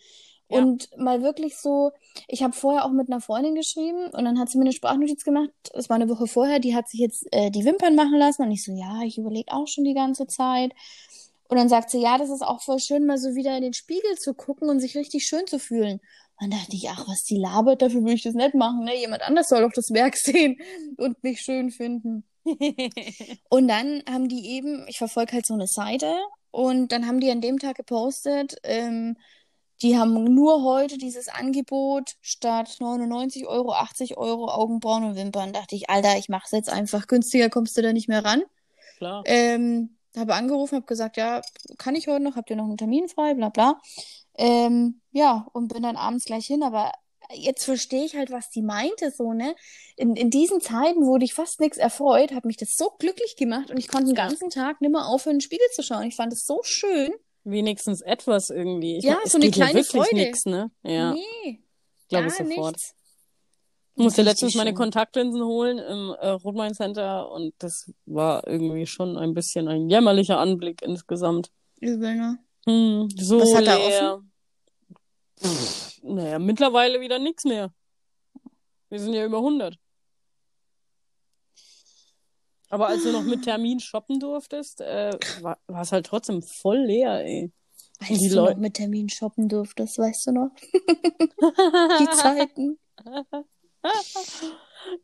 [0.51, 0.59] Ja.
[0.59, 1.93] Und mal wirklich so,
[2.27, 5.25] ich habe vorher auch mit einer Freundin geschrieben und dann hat sie mir eine Sprachnotiz
[5.25, 5.51] gemacht.
[5.75, 8.51] Das war eine Woche vorher, die hat sich jetzt äh, die Wimpern machen lassen und
[8.51, 10.73] ich so, ja, ich überlege auch schon die ganze Zeit.
[11.49, 13.73] Und dann sagt sie, ja, das ist auch voll schön, mal so wieder in den
[13.73, 16.01] Spiegel zu gucken und sich richtig schön zu fühlen.
[16.41, 18.97] Und dann dachte ich, ach, was die labert, dafür will ich das nicht machen, ne?
[18.97, 20.59] Jemand anders soll doch das Werk sehen
[20.97, 22.25] und mich schön finden.
[23.49, 26.15] Und dann haben die eben, ich verfolge halt so eine Seite
[26.51, 29.17] und dann haben die an dem Tag gepostet, ähm,
[29.81, 35.53] die haben nur heute dieses Angebot statt 99 Euro, 80 Euro Augenbrauen und Wimpern.
[35.53, 37.07] Dachte ich, Alter, ich mach's jetzt einfach.
[37.07, 38.43] Günstiger kommst du da nicht mehr ran.
[38.97, 39.23] Klar.
[39.27, 41.43] Ähm, habe angerufen, habe gesagt, ja,
[41.77, 42.35] kann ich heute noch?
[42.35, 43.35] Habt ihr noch einen Termin frei?
[43.35, 43.81] Bla bla.
[44.37, 46.93] Ähm, ja, und bin dann abends gleich hin, aber
[47.35, 49.55] jetzt verstehe ich halt, was die meinte, so, ne?
[49.97, 53.71] In, in diesen Zeiten, wo dich fast nichts erfreut, hat mich das so glücklich gemacht
[53.71, 56.05] und ich konnte den ganzen Tag nicht mehr aufhören, in den Spiegel zu schauen.
[56.05, 57.11] Ich fand es so schön.
[57.45, 58.99] Wenigstens etwas irgendwie.
[58.99, 60.15] Ich Ja, mein, so eine kleine wirklich Freude.
[60.17, 60.71] nix, ne?
[60.83, 61.61] Ja, Nee,
[62.09, 62.75] glaube ich sofort.
[62.77, 62.95] nichts.
[63.95, 64.75] Ich musste letztens meine.
[64.75, 70.39] Kontaktlinsen holen im äh, Rotwein Center und das war irgendwie schon ein bisschen ein jämmerlicher
[70.39, 71.51] Anblick insgesamt.
[71.81, 72.39] Übel, ne?
[72.67, 74.23] Hm, so Was hat er leer.
[75.41, 77.73] Pff, naja, mittlerweile wieder nichts mehr.
[78.91, 79.79] Wir sind ja über 100.
[82.71, 87.25] Aber als du noch mit Termin shoppen durftest, äh, war es halt trotzdem voll leer,
[87.25, 87.51] ey.
[88.01, 90.51] Als die du Leu- noch mit Termin shoppen durftest, weißt du noch?
[92.01, 92.79] Die Zeiten.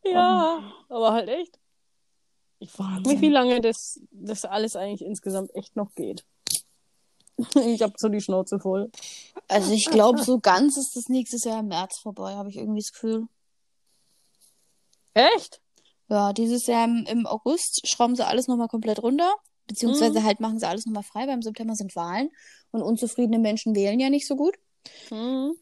[0.05, 1.59] Ja, aber halt echt.
[2.59, 6.25] Ich frage mich, wie lange das, das alles eigentlich insgesamt echt noch geht.
[7.57, 8.91] Ich habe so die Schnauze voll.
[9.49, 12.81] Also ich glaube, so ganz ist das nächstes Jahr im März vorbei, habe ich irgendwie
[12.81, 13.27] das Gefühl.
[15.15, 15.61] Echt?
[16.09, 19.35] Ja, dieses Jahr im, im August schrauben sie alles nochmal komplett runter.
[19.67, 20.25] Beziehungsweise Mhm.
[20.25, 22.31] halt machen sie alles nochmal frei, weil im September sind Wahlen
[22.71, 24.55] und unzufriedene Menschen wählen ja nicht so gut.
[25.09, 25.55] Hm.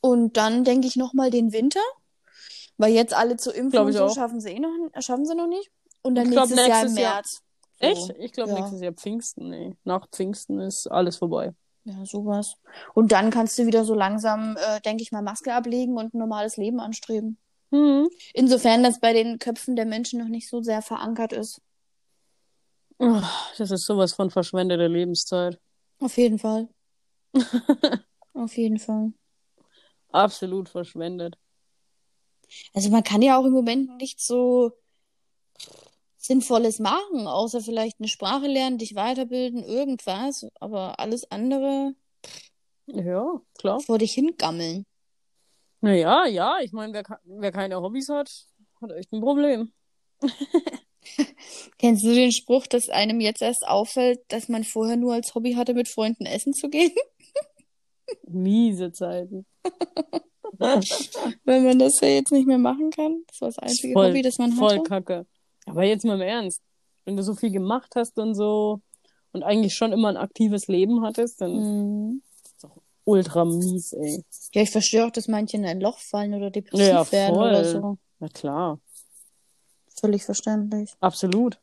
[0.00, 1.80] Und dann denke ich nochmal den Winter,
[2.76, 5.70] weil jetzt alle zu impfen so schaffen sie eh noch, schaffen sie noch nicht.
[6.02, 7.14] Und dann Ich glaub, nächstes Jahr im nächstes Jahr.
[7.14, 7.42] März.
[7.84, 8.08] So.
[8.08, 8.18] Echt?
[8.18, 8.56] Ich glaube, Ja.
[8.56, 9.76] nächstes Jahr Pfingsten, ey.
[9.84, 11.52] Nach Pfingsten ist alles vorbei.
[11.84, 12.56] Ja, sowas.
[12.94, 16.18] Und dann kannst du wieder so langsam, äh, denke ich mal, Maske ablegen und ein
[16.18, 17.38] normales Leben anstreben.
[17.72, 18.08] Hm.
[18.32, 21.60] Insofern das bei den Köpfen der Menschen noch nicht so sehr verankert ist.
[23.58, 25.58] Das ist sowas von verschwendeter Lebenszeit.
[25.98, 26.68] Auf jeden Fall.
[28.34, 29.12] Auf jeden Fall.
[30.12, 31.36] Absolut verschwendet.
[32.72, 34.72] Also man kann ja auch im Moment nicht so
[36.24, 40.46] Sinnvolles machen, außer vielleicht eine Sprache lernen, dich weiterbilden, irgendwas.
[40.58, 41.94] Aber alles andere
[42.86, 43.80] Ja, klar.
[43.80, 44.86] vor dich hingammeln.
[45.82, 48.30] Naja, ja, ich meine, wer, wer keine Hobbys hat,
[48.80, 49.70] hat echt ein Problem.
[51.78, 55.52] Kennst du den Spruch, dass einem jetzt erst auffällt, dass man vorher nur als Hobby
[55.52, 56.92] hatte, mit Freunden essen zu gehen?
[58.26, 59.44] Miese Zeiten.
[60.58, 63.22] Wenn man das ja jetzt nicht mehr machen kann.
[63.26, 64.82] Das war das einzige Voll- Hobby, das man Voll hatte.
[64.84, 65.26] kacke.
[65.66, 66.62] Aber jetzt mal im Ernst.
[67.04, 68.80] Wenn du so viel gemacht hast und so
[69.32, 72.22] und eigentlich schon immer ein aktives Leben hattest, dann Mhm.
[72.44, 74.24] ist auch ultra mies, ey.
[74.54, 77.64] Ja, ich verstehe auch, dass manche in ein Loch fallen oder depressiv Ja, werden oder
[77.64, 77.98] so.
[78.20, 78.80] Na klar,
[80.00, 80.92] Völlig verständlich.
[81.00, 81.58] absolut.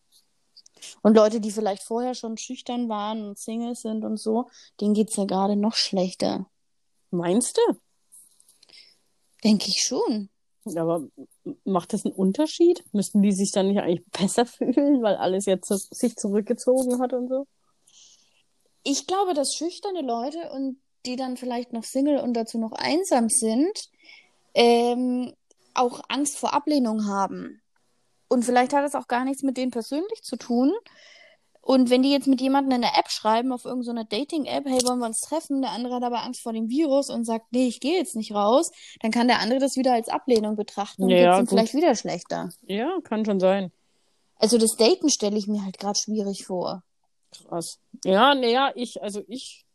[1.04, 5.16] Und Leute, die vielleicht vorher schon schüchtern waren und Single sind und so, denen geht's
[5.16, 6.48] ja gerade noch schlechter.
[7.12, 7.74] Meinst du?
[9.44, 10.30] Denke ich schon.
[10.66, 11.08] Aber
[11.64, 12.84] macht das einen Unterschied?
[12.92, 17.28] Müssten die sich dann nicht eigentlich besser fühlen, weil alles jetzt sich zurückgezogen hat und
[17.28, 17.48] so?
[18.84, 23.30] Ich glaube, dass schüchterne Leute und die dann vielleicht noch Single und dazu noch einsam
[23.30, 23.90] sind,
[24.54, 25.34] ähm,
[25.74, 27.62] auch Angst vor Ablehnung haben.
[28.28, 30.72] Und vielleicht hat es auch gar nichts mit denen persönlich zu tun.
[31.62, 35.00] Und wenn die jetzt mit jemandem in einer App schreiben, auf irgendeiner Dating-App, hey, wollen
[35.00, 35.62] wir uns treffen?
[35.62, 38.34] Der andere hat aber Angst vor dem Virus und sagt, nee, ich gehe jetzt nicht
[38.34, 41.74] raus, dann kann der andere das wieder als Ablehnung betrachten und Ja, geht's ihm vielleicht
[41.76, 42.50] wieder schlechter.
[42.64, 43.72] Ja, kann schon sein.
[44.36, 46.84] Also das Daten stelle ich mir halt gerade schwierig vor.
[47.32, 47.80] Krass.
[48.04, 49.66] Ja, naja, ich, also ich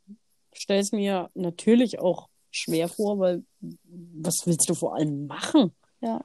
[0.52, 5.74] stelle es mir natürlich auch schwer vor, weil was willst du vor allem machen?
[6.00, 6.24] Ja.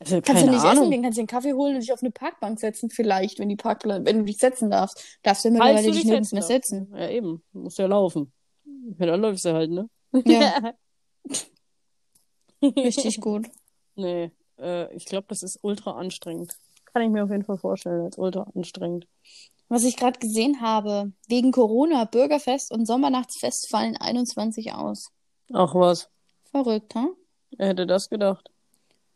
[0.00, 0.82] Also, Kannst keine du nicht Ahnung.
[0.82, 3.48] essen gehen, kannst dir einen Kaffee holen und dich auf eine Parkbank setzen, vielleicht, wenn
[3.48, 5.18] die Parkplan wenn du dich setzen darfst.
[5.22, 6.92] Darfst du Falls mittlerweile du dich nirgends mehr setzen.
[6.92, 7.42] Ja, eben.
[7.52, 8.32] Du musst ja laufen.
[8.98, 9.88] Ja, dann läufst du halt, ne?
[10.24, 10.74] Ja.
[12.62, 13.48] Richtig gut.
[13.94, 16.56] Nee, äh, ich glaube, das ist ultra anstrengend.
[16.92, 19.06] Kann ich mir auf jeden Fall vorstellen, als ultra anstrengend.
[19.68, 25.10] Was ich gerade gesehen habe, wegen Corona, Bürgerfest und Sommernachtsfest fallen 21 aus.
[25.52, 26.10] Ach was,
[26.50, 27.14] Verrückt, hm?
[27.56, 28.50] wer hätte das gedacht?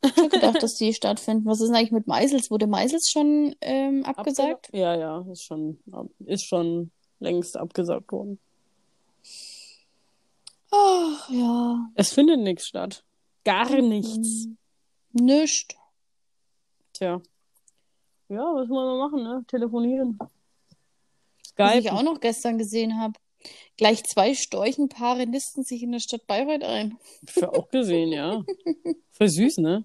[0.03, 1.47] Ich hätte gedacht, dass die stattfinden.
[1.47, 2.51] Was ist denn eigentlich mit Meisels?
[2.51, 4.69] Wurde Meisels schon ähm, abgesagt?
[4.73, 5.79] Ja, ja, ist schon,
[6.25, 8.39] ist schon längst abgesagt worden.
[10.71, 11.91] Ach, ja.
[11.95, 13.05] Es findet nichts statt.
[13.45, 14.45] Gar nichts.
[14.45, 14.57] Hm.
[15.13, 15.75] Nischt.
[16.93, 17.21] Tja.
[18.29, 19.45] Ja, was wollen wir machen, ne?
[19.49, 20.19] Telefonieren.
[20.19, 20.31] Was
[21.49, 21.79] Skype.
[21.79, 23.15] ich auch noch gestern gesehen habe.
[23.77, 26.99] Gleich zwei Storchenpaare nisten sich in der Stadt Bayreuth ein.
[27.29, 28.45] Hab ich auch gesehen, ja.
[29.11, 29.85] Voll süß, ne?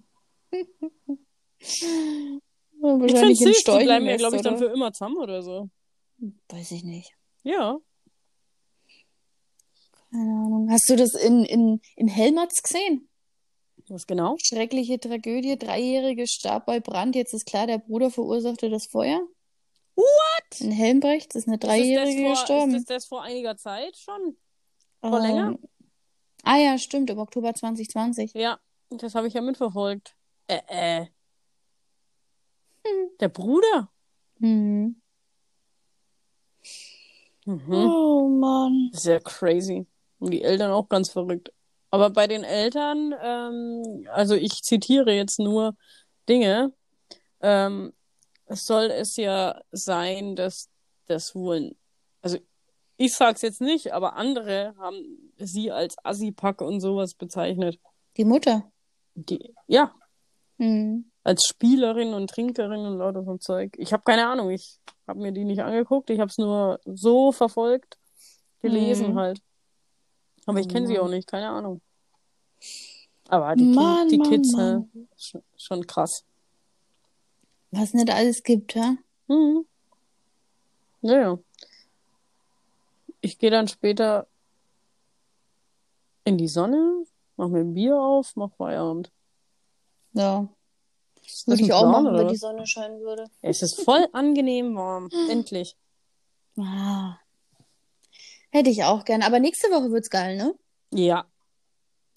[1.60, 5.69] Ich im süß, die bleiben ja, glaube ich, dann für immer zusammen oder so.
[6.49, 7.13] Weiß ich nicht.
[7.43, 7.78] Ja.
[10.12, 10.69] Keine Ahnung.
[10.69, 13.10] Hast du das in, in, in Helmerts gesehen?
[13.89, 14.36] Was genau?
[14.41, 15.58] Schreckliche Tragödie.
[15.58, 17.15] Dreijährige starb bei Brand.
[17.15, 19.21] Jetzt ist klar, der Bruder verursachte das Feuer.
[19.95, 20.62] What?
[20.62, 22.75] In Helmbrecht ist eine Dreijährige ist das vor, gestorben.
[22.75, 24.38] Ist das, vor einiger Zeit schon?
[25.01, 25.47] vor länger?
[25.49, 25.60] Ähm,
[26.43, 28.34] Ah ja, stimmt, im Oktober 2020.
[28.34, 30.15] Ja, das habe ich ja mitverfolgt.
[30.47, 31.06] Äh, äh.
[32.86, 33.10] Hm.
[33.21, 33.89] Der Bruder?
[34.39, 35.01] Mhm.
[37.45, 37.73] Mhm.
[37.73, 38.89] Oh Mann.
[38.93, 39.86] Sehr crazy.
[40.19, 41.51] Und die Eltern auch ganz verrückt.
[41.91, 45.75] Aber bei den Eltern, ähm, also ich zitiere jetzt nur
[46.27, 46.73] Dinge,
[47.41, 47.93] ähm,
[48.53, 50.69] es soll es ja sein, dass
[51.07, 51.75] das wohl,
[52.21, 52.37] also
[52.97, 57.79] ich sag's jetzt nicht, aber andere haben sie als Assipack und sowas bezeichnet.
[58.17, 58.71] Die Mutter.
[59.15, 59.93] Die, ja,
[60.57, 61.11] Mhm.
[61.23, 63.73] als Spielerin und Trinkerin und lauter so ein Zeug.
[63.77, 67.31] Ich habe keine Ahnung, ich habe mir die nicht angeguckt, ich habe es nur so
[67.31, 67.97] verfolgt,
[68.61, 69.15] gelesen Mhm.
[69.15, 69.41] halt.
[70.45, 71.81] Aber ich kenne sie auch nicht, keine Ahnung.
[73.29, 74.89] Aber die, Mann, die Mann, Kids, Mann.
[74.93, 76.23] äh, schon, schon krass.
[77.75, 78.97] Was nicht alles gibt, hä?
[79.27, 79.65] Mhm.
[81.01, 81.39] Naja.
[83.21, 84.27] Ich gehe dann später
[86.23, 87.03] in die Sonne,
[87.36, 89.12] mach mir ein Bier auf, mach Feierabend.
[90.13, 90.47] Ja.
[91.23, 92.36] Das Würde ich auch Plan, machen, wenn die?
[92.36, 93.25] Sonne scheinen würde.
[93.41, 95.09] Es ist voll angenehm warm.
[95.29, 95.75] Endlich.
[96.59, 97.17] Ah.
[98.51, 99.23] Hätte ich auch gern.
[99.23, 100.53] Aber nächste Woche wird's geil, ne?
[100.93, 101.25] Ja.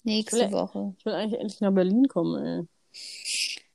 [0.03, 0.93] Nächste will- Woche.
[0.99, 2.67] Ich will eigentlich endlich nach Berlin kommen, ey.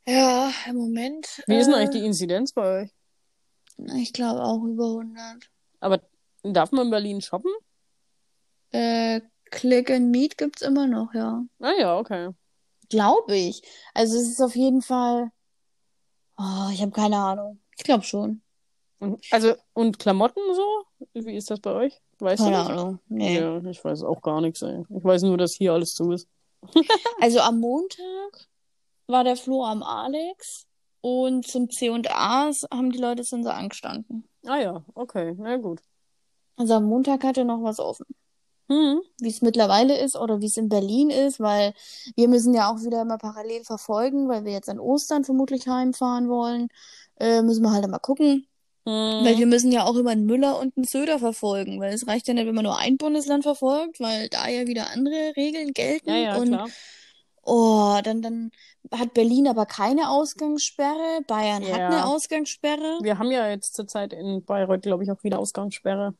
[0.06, 1.42] Ja, im Moment.
[1.46, 2.90] Wie ist denn äh, eigentlich die Inzidenz bei euch?
[3.96, 5.50] Ich glaube auch über 100.
[5.80, 6.00] Aber
[6.42, 7.50] darf man in Berlin shoppen?
[8.70, 11.44] Äh, Click and Meet gibt's immer noch, ja.
[11.60, 12.30] Ah ja, okay.
[12.88, 13.62] Glaube ich.
[13.94, 15.30] Also es ist auf jeden Fall.
[16.38, 17.60] Oh, ich habe keine Ahnung.
[17.76, 18.42] Ich glaube schon.
[18.98, 20.84] Und, also, und Klamotten so?
[21.14, 22.00] Wie ist das bei euch?
[22.18, 22.58] Weißt du Keine?
[22.58, 22.98] Ahnung.
[23.08, 23.38] Nee.
[23.38, 24.84] Ja, ich weiß auch gar nichts, ey.
[24.96, 26.28] Ich weiß nur, dass hier alles zu ist.
[27.20, 28.48] Also am Montag
[29.12, 30.66] war der Flo am Alex
[31.00, 34.28] und zum C&A haben die Leute sind so angestanden.
[34.46, 35.80] Ah ja, okay, na gut.
[36.56, 38.06] Also am Montag hatte noch was offen.
[38.68, 39.02] Hm.
[39.18, 41.74] Wie es mittlerweile ist oder wie es in Berlin ist, weil
[42.16, 46.28] wir müssen ja auch wieder immer parallel verfolgen, weil wir jetzt an Ostern vermutlich heimfahren
[46.28, 46.68] wollen.
[47.18, 48.46] Äh, müssen wir halt mal gucken.
[48.84, 49.24] Hm.
[49.24, 52.26] Weil wir müssen ja auch immer einen Müller und einen Söder verfolgen, weil es reicht
[52.26, 56.08] ja nicht, wenn man nur ein Bundesland verfolgt, weil da ja wieder andere Regeln gelten.
[56.08, 56.68] Ja, ja, und klar.
[57.44, 58.50] Oh, dann, dann
[58.92, 61.22] hat Berlin aber keine Ausgangssperre.
[61.26, 62.04] Bayern hat eine Ja.
[62.04, 62.98] Ausgangssperre.
[63.02, 66.14] Wir haben ja jetzt zurzeit in Bayreuth, glaube ich, auch wieder Ausgangssperre.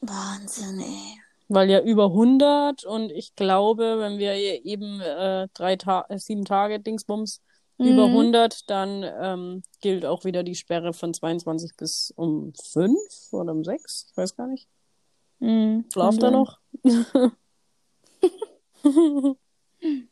[0.00, 1.20] Wahnsinn, ey.
[1.48, 6.18] Weil ja über 100 und ich glaube, wenn wir hier eben äh, drei Ta äh,
[6.18, 7.42] sieben Tage Dingsbums
[7.76, 8.14] über Mhm.
[8.14, 12.96] 100, dann ähm, gilt auch wieder die Sperre von 22 bis um 5
[13.32, 14.68] oder um 6, ich weiß gar nicht.
[15.40, 15.86] Mhm.
[15.92, 16.58] Schlaft er Kann noch?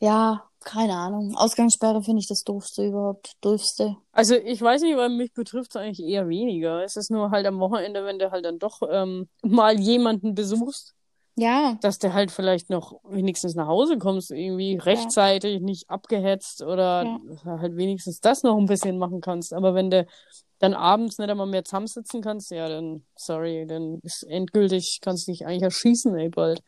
[0.00, 1.34] Ja, keine Ahnung.
[1.36, 3.32] Ausgangssperre finde ich das doofste überhaupt.
[3.40, 3.96] Doofste.
[4.12, 6.82] Also ich weiß nicht, weil mich betrifft es eigentlich eher weniger.
[6.82, 10.94] Es ist nur halt am Wochenende, wenn du halt dann doch ähm, mal jemanden besuchst,
[11.36, 17.04] Ja, dass du halt vielleicht noch wenigstens nach Hause kommst, irgendwie rechtzeitig, nicht abgehetzt oder
[17.44, 17.60] Ja.
[17.60, 19.52] halt wenigstens das noch ein bisschen machen kannst.
[19.54, 20.06] Aber wenn du
[20.58, 25.32] dann abends nicht einmal mehr zusammensitzen kannst, ja, dann, sorry, dann ist endgültig, kannst du
[25.32, 26.62] dich eigentlich erschießen, ey, bald.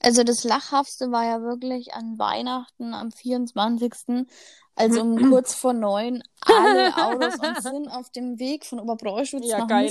[0.00, 4.26] Also das Lachhaftste war ja wirklich an Weihnachten am 24.
[4.74, 9.58] als um kurz vor neun alle Autos uns sind auf dem Weg von Oberbräuschwitz Ja,
[9.58, 9.88] nach geil,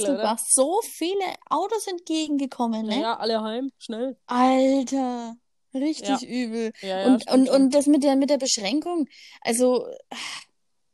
[0.48, 3.02] so viele Autos entgegengekommen, ne?
[3.02, 4.18] Ja, alle heim, schnell.
[4.28, 5.36] Alter,
[5.74, 6.72] richtig übel.
[6.82, 9.08] Ja, ja, und, stimmt und, und das mit der, mit der Beschränkung,
[9.42, 9.88] also,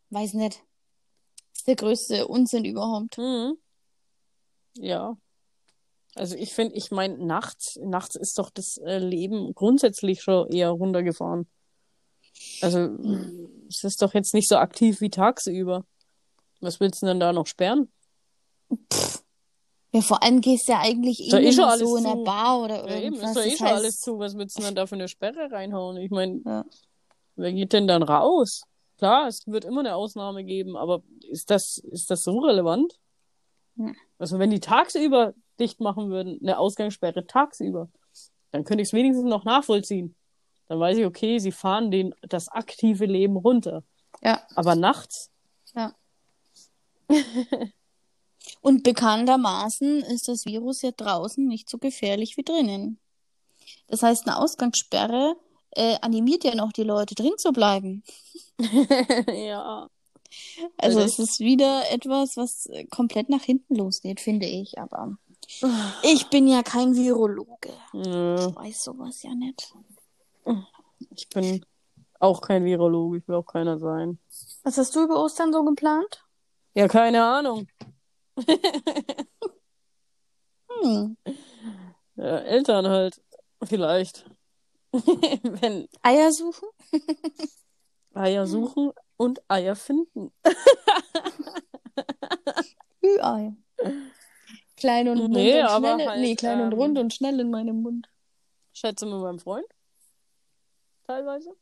[0.10, 0.62] weiß nicht.
[1.54, 3.18] Ist der größte Unsinn überhaupt.
[3.18, 3.58] Mhm.
[4.76, 5.16] Ja.
[6.16, 10.70] Also ich finde, ich meine, nachts, nachts ist doch das äh, Leben grundsätzlich schon eher
[10.70, 11.48] runtergefahren.
[12.62, 12.90] Also
[13.68, 15.86] es ist doch jetzt nicht so aktiv wie tagsüber.
[16.62, 17.92] Was willst du denn da noch sperren?
[19.94, 22.24] Ja, vor allem gehst du ja eigentlich eh eh schon so in der zu.
[22.24, 23.30] Bar oder Ja, eben, irgendwas.
[23.30, 24.20] ist doch eh schon heißt, alles zu.
[24.20, 25.98] Was willst du denn da für eine Sperre reinhauen?
[25.98, 26.66] Ich meine, Ja.
[27.36, 28.64] wer geht denn dann raus?
[28.98, 33.00] Klar, es wird immer eine Ausnahme geben, aber ist das, ist das so relevant?
[33.78, 33.96] Hm.
[34.18, 37.90] Also wenn die tagsüber dicht machen würden, eine Ausgangssperre tagsüber,
[38.52, 40.16] dann könnte ich es wenigstens noch nachvollziehen.
[40.68, 43.84] Dann weiß ich, okay, sie fahren den, das aktive Leben runter.
[44.22, 44.42] Ja.
[44.56, 45.34] Aber nachts,
[48.62, 53.00] Und bekanntermaßen ist das Virus ja draußen nicht so gefährlich wie drinnen.
[53.88, 55.36] Das heißt, eine Ausgangssperre
[55.72, 58.04] äh, animiert ja noch die Leute drin zu bleiben.
[59.28, 59.88] ja.
[60.78, 61.06] Also Alter.
[61.06, 64.80] es ist wieder etwas, was äh, komplett nach hinten losgeht, finde ich.
[64.80, 65.18] Aber
[66.04, 67.74] ich bin ja kein Virologe.
[67.94, 69.74] Nö, Ich weiß sowas ja nicht.
[71.12, 71.66] ich bin
[72.20, 74.20] auch kein Virologe, ich will auch keiner sein.
[74.64, 76.24] Was hast du über Ostern so geplant?
[76.74, 77.68] Ja, keine Ahnung.
[80.82, 81.18] Hm.
[82.16, 83.22] Ja, Eltern halt,
[83.64, 84.26] vielleicht.
[84.92, 86.68] Wenn Eier suchen?
[88.14, 90.32] Eier suchen und Eier finden.
[93.04, 93.54] Ü-Ei.
[94.84, 96.08] Klein und rund Nee, und schnell.
[96.10, 98.10] halt, nee, klein und ähm, rund und schnell in meinem Mund.
[98.74, 99.66] Schätze mit meinem Freund.
[101.08, 101.56] Teilweise.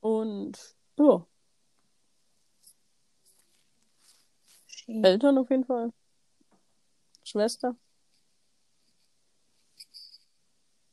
[0.00, 0.58] Und
[0.98, 1.26] ja,
[4.66, 5.02] Schön.
[5.02, 5.90] Eltern auf jeden Fall.
[7.24, 7.76] Schwester.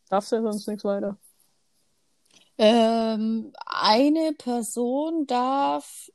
[0.09, 1.17] Darfst du ja sonst nichts weiter.
[2.57, 6.09] Ähm, eine Person darf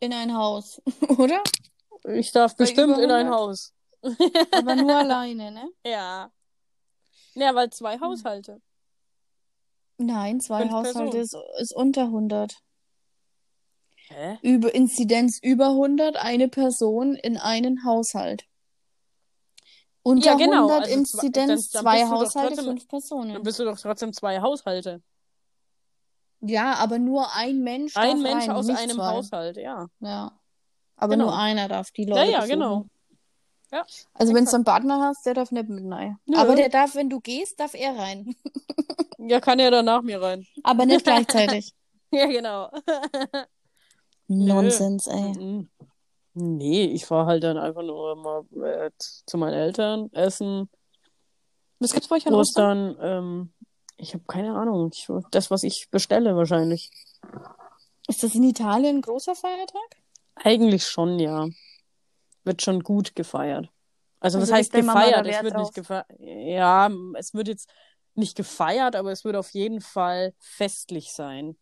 [0.00, 0.82] in ein Haus,
[1.18, 1.40] oder?
[2.08, 3.32] Ich darf Bei bestimmt in ein 100?
[3.32, 3.74] Haus.
[4.02, 5.68] Aber nur alleine, ne?
[5.86, 6.30] Ja.
[7.34, 8.60] Ja, weil zwei Haushalte.
[9.98, 12.56] Nein, zwei Fünf Haushalte ist, ist unter 100.
[14.08, 14.38] Hä?
[14.42, 18.44] Über Inzidenz über 100, eine Person in einen Haushalt.
[20.02, 23.42] Unter Ja, genau, 100 also Inzidenz, dann- dann zwei Haushalte, trotzdem- fünf Dann Personen.
[23.42, 25.02] bist du doch trotzdem zwei Haushalte.
[26.40, 29.06] Ja, aber nur ein Mensch Ein Mensch rein, aus einem zwei.
[29.12, 29.86] Haushalt, ja.
[30.00, 30.32] Ja.
[30.96, 31.26] Aber Genau.
[31.26, 32.58] nur einer darf die Ja, Leute ja, besuchen.
[32.58, 32.86] genau.
[33.72, 33.84] Ja.
[34.14, 36.18] Also wenn du einen Partner hast, der darf nicht mit rein.
[36.26, 36.36] Nö.
[36.36, 38.34] Aber der darf, wenn du gehst, darf er rein.
[39.22, 40.46] Ja, kann ja dann nach mir rein.
[40.62, 41.74] Aber nicht gleichzeitig.
[42.12, 42.70] Ja, genau.
[44.26, 45.68] Nonsens, ey.
[46.34, 50.68] Nee, ich fahre halt dann einfach nur mal äh, zu meinen Eltern, essen,
[51.78, 52.34] Was gibt's bei euch an?
[52.34, 52.96] Ostern.
[53.00, 53.52] Ähm,
[53.96, 54.90] ich habe keine Ahnung.
[54.92, 56.90] Ich, das, was ich bestelle, wahrscheinlich.
[58.08, 59.96] Ist das in Italien ein großer Feiertag?
[60.34, 61.46] Eigentlich schon, ja.
[62.44, 63.70] Wird schon gut gefeiert.
[64.20, 65.26] Also, was Also heißt Mama da gefeiert?
[65.26, 65.62] Es wird drauf?
[65.62, 66.06] nicht gefeiert.
[66.18, 67.70] Ja, es wird jetzt
[68.14, 71.56] nicht gefeiert, aber es wird auf jeden Fall festlich sein.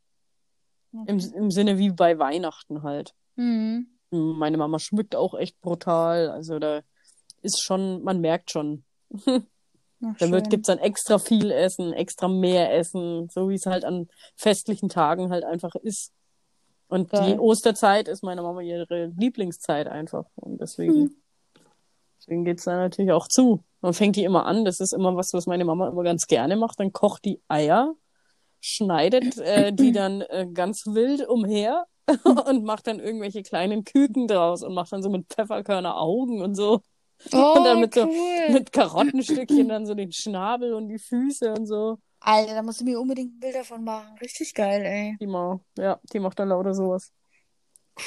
[0.93, 3.15] Im, Im Sinne wie bei Weihnachten halt.
[3.37, 3.89] Mhm.
[4.11, 6.31] Meine Mama schmückt auch echt brutal.
[6.31, 6.81] Also da
[7.43, 8.85] ist schon, man merkt schon.
[9.27, 13.85] Ach, Da wird, gibt's dann extra viel Essen, extra mehr Essen, so wie es halt
[13.85, 16.13] an festlichen Tagen halt einfach ist.
[16.89, 17.33] Und Geil.
[17.33, 20.25] die Osterzeit ist meiner Mama ihre Lieblingszeit einfach.
[20.37, 21.17] Und deswegen, Hm.
[22.19, 23.63] deswegen geht's da natürlich auch zu.
[23.81, 24.65] Man fängt die immer an.
[24.65, 26.81] Das ist immer was, was meine Mama immer ganz gerne macht.
[26.81, 27.95] Dann kocht die Eier
[28.61, 31.87] schneidet äh, die dann äh, ganz wild umher
[32.47, 36.55] und macht dann irgendwelche kleinen Küken draus und macht dann so mit Pfefferkörner Augen und
[36.55, 36.81] so.
[37.33, 38.53] Oh, und dann mit so cool.
[38.53, 41.99] mit Karottenstückchen dann so den Schnabel und die Füße und so.
[42.21, 44.17] Alter, da musst du mir unbedingt ein Bild davon machen.
[44.21, 45.17] Richtig geil, ey.
[45.21, 47.13] Die ma ja, die macht dann lauter sowas.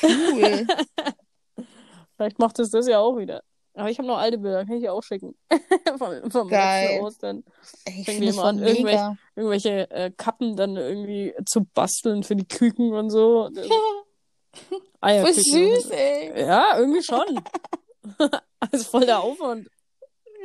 [0.01, 0.67] Cool.
[2.17, 3.41] Vielleicht macht es das ja auch wieder.
[3.73, 5.33] Aber ich habe noch alte Bilder, kann ich dir auch schicken.
[5.97, 6.87] vom vom Geil.
[6.89, 7.43] letzten Ostern.
[7.85, 9.17] Ich das immer an, irgendwelche-.
[9.35, 13.49] Irgendwelche äh, Kappen dann irgendwie zu basteln für die Küken und so.
[13.49, 13.67] Das-
[15.01, 16.41] Voll süß, ey.
[16.41, 17.41] Ja, irgendwie schon.
[18.59, 19.67] also voll der Aufwand.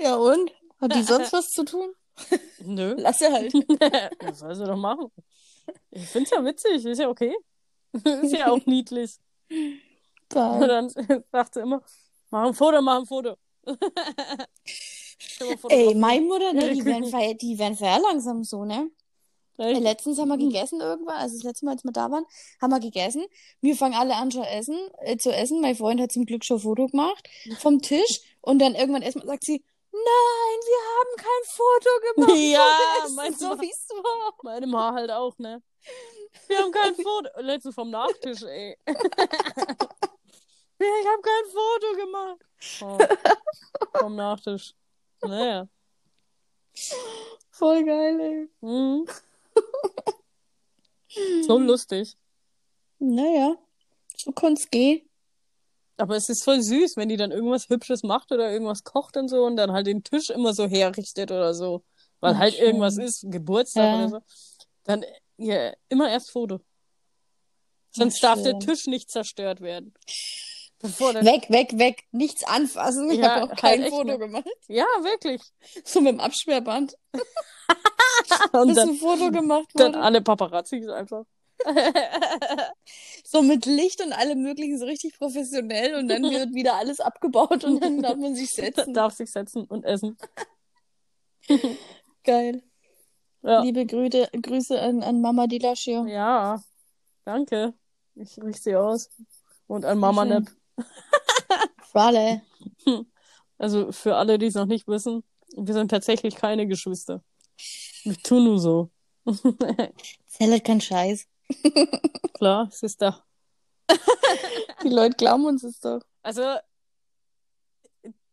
[0.01, 0.51] Ja, und?
[0.81, 1.93] Hat die sonst was zu tun?
[2.65, 2.95] Nö.
[2.99, 3.53] Lass sie halt.
[4.19, 5.11] Das soll sie doch machen.
[5.91, 7.35] Ich find's ja witzig, ist ja okay.
[8.23, 9.17] ist ja auch niedlich.
[9.51, 9.81] Und
[10.33, 10.91] dann
[11.33, 11.83] sagt sie immer,
[12.31, 13.37] mach ein Foto, mach ein Foto.
[15.69, 18.91] Ey, meine Mutter, ne, die werden, ver die werden sehr langsam so, ne?
[19.59, 19.81] Echt?
[19.81, 22.25] Letztens haben wir gegessen irgendwann, also das letzte Mal, als wir da waren,
[22.61, 23.25] haben wir gegessen.
[23.61, 25.61] Wir fangen alle an zu essen, äh, zu essen.
[25.61, 29.27] Mein Freund hat zum Glück schon ein Foto gemacht vom Tisch und dann irgendwann erstmal
[29.27, 29.65] sagt sie,
[30.05, 32.39] nein, wir haben kein Foto gemacht.
[32.39, 34.35] Ja, meinst so wie es war.
[34.43, 35.63] Meine Ma halt auch, ne?
[36.49, 37.29] Wir haben kein Foto.
[37.41, 38.77] Letztens vom Nachtisch, ey.
[38.87, 38.95] ich
[41.07, 42.41] habe kein Foto gemacht.
[42.83, 42.99] Oh,
[43.99, 44.75] vom Nachtisch.
[45.23, 45.69] Naja.
[47.51, 48.49] Voll geil, ey.
[48.61, 49.07] Mhm.
[51.43, 52.17] So lustig.
[52.99, 53.57] Naja,
[54.17, 55.06] so kann's gehen.
[55.99, 59.29] Aber es ist voll süß, wenn die dann irgendwas Hübsches macht oder irgendwas kocht und
[59.29, 61.85] so und dann halt den Tisch immer so herrichtet oder so.
[62.21, 62.67] Weil Ach, halt schön.
[62.67, 63.95] irgendwas ist, Geburtstag Ja.
[63.97, 64.19] oder so.
[64.85, 65.05] Dann
[65.39, 66.61] ja, immer erst Foto.
[67.93, 68.61] Sonst darf der schön.
[68.61, 69.95] Tisch nicht zerstört werden.
[70.83, 70.91] Der
[71.25, 72.05] Weg, weg, weg.
[72.13, 73.11] Nichts anfassen.
[73.11, 74.45] Ich Ja, habe auch halt kein echt, Foto gemacht.
[74.69, 75.41] Ja, wirklich.
[75.85, 76.97] So mit dem Absperrband.
[78.53, 80.03] Und bis dann, ein Foto gemacht dann wurde.
[80.05, 81.25] alle Paparazzis einfach.
[83.25, 85.97] So mit Licht und allem möglichen, so richtig professionell.
[85.97, 88.95] Und dann wird wieder alles abgebaut und dann darf man sich setzen.
[88.95, 90.17] Darf sich setzen und essen.
[92.25, 92.63] Geil.
[93.43, 93.63] Ja.
[93.63, 96.07] Liebe Grüße, Grüße an, an Mama Dilashio.
[96.07, 96.63] Ja,
[97.25, 97.75] danke.
[98.15, 99.11] Ich richte sie aus.
[99.67, 100.31] Und an Mama Schön.
[100.31, 100.87] Nepp.
[101.91, 102.43] Frale.
[103.59, 105.25] Also für alle, die es noch nicht wissen,
[105.57, 107.23] wir sind tatsächlich keine Geschwister.
[108.05, 108.91] Wir tun nur so.
[110.39, 111.27] Halt kein Scheiß.
[112.35, 113.25] Klar, es ist da.
[114.83, 116.01] Die Leute glauben uns es doch.
[116.23, 116.43] Also,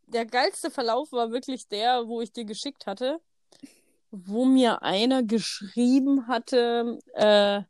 [0.06, 3.20] der geilste Verlauf war wirklich der, wo ich dir geschickt hatte,
[4.10, 7.62] wo mir einer geschrieben hatte, äh,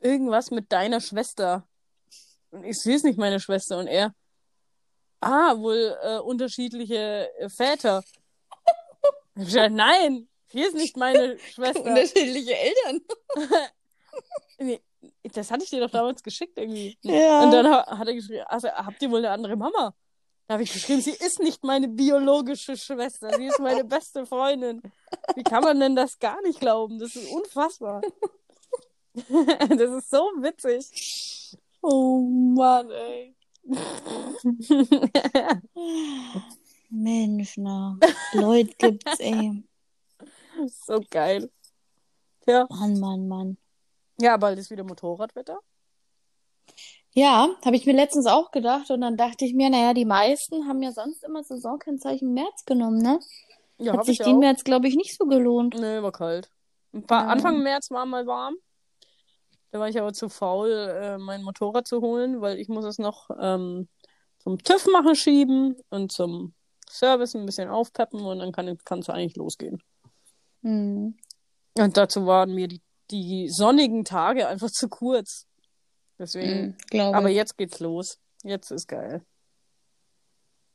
[0.00, 1.66] irgendwas mit deiner Schwester.
[2.50, 4.14] Und ich sie ist nicht meine Schwester und er,
[5.20, 8.02] ah, wohl äh, unterschiedliche äh, Väter.
[9.34, 11.82] Ich gesagt, Nein, hier ist nicht meine Schwester.
[11.84, 13.00] Unterschiedliche Eltern.
[14.58, 14.80] Nee,
[15.32, 16.96] das hatte ich dir doch damals geschickt irgendwie.
[17.02, 17.42] Ja.
[17.42, 19.94] Und dann ha- hat er geschrieben, also habt ihr wohl eine andere Mama?
[20.46, 24.82] Da habe ich geschrieben, sie ist nicht meine biologische Schwester, sie ist meine beste Freundin.
[25.34, 26.98] Wie kann man denn das gar nicht glauben?
[26.98, 28.02] Das ist unfassbar.
[29.14, 31.56] das ist so witzig.
[31.80, 33.34] Oh Mann, ey.
[36.90, 37.98] Mensch, na.
[38.34, 39.62] Leute gibt's, ey.
[40.86, 41.50] so geil.
[42.46, 42.66] Ja.
[42.70, 43.58] Mann, Mann, Mann.
[44.20, 45.60] Ja, bald ist wieder Motorradwetter.
[47.14, 50.66] Ja, habe ich mir letztens auch gedacht und dann dachte ich mir, naja, die meisten
[50.66, 53.20] haben ja sonst immer Saisonkennzeichen im März genommen, ne?
[53.78, 54.40] Ja, Hat sich ich den auch.
[54.40, 55.74] März, glaube ich, nicht so gelohnt.
[55.74, 56.50] Nee, war kalt.
[57.06, 57.28] Paar, Ja.
[57.28, 58.54] Anfang März war mal warm.
[59.72, 62.98] Da war ich aber zu faul, äh, mein Motorrad zu holen, weil ich muss es
[62.98, 63.88] noch ähm,
[64.38, 66.54] zum TÜV machen schieben und zum
[66.88, 69.82] Service ein bisschen aufpeppen und dann kann es eigentlich losgehen.
[70.62, 71.16] Hm.
[71.78, 75.46] Und dazu waren mir die, die sonnigen Tage einfach zu kurz.
[76.18, 76.50] Deswegen.
[76.50, 78.18] Hm, glaube Aber jetzt geht's los.
[78.42, 79.22] Jetzt ist geil.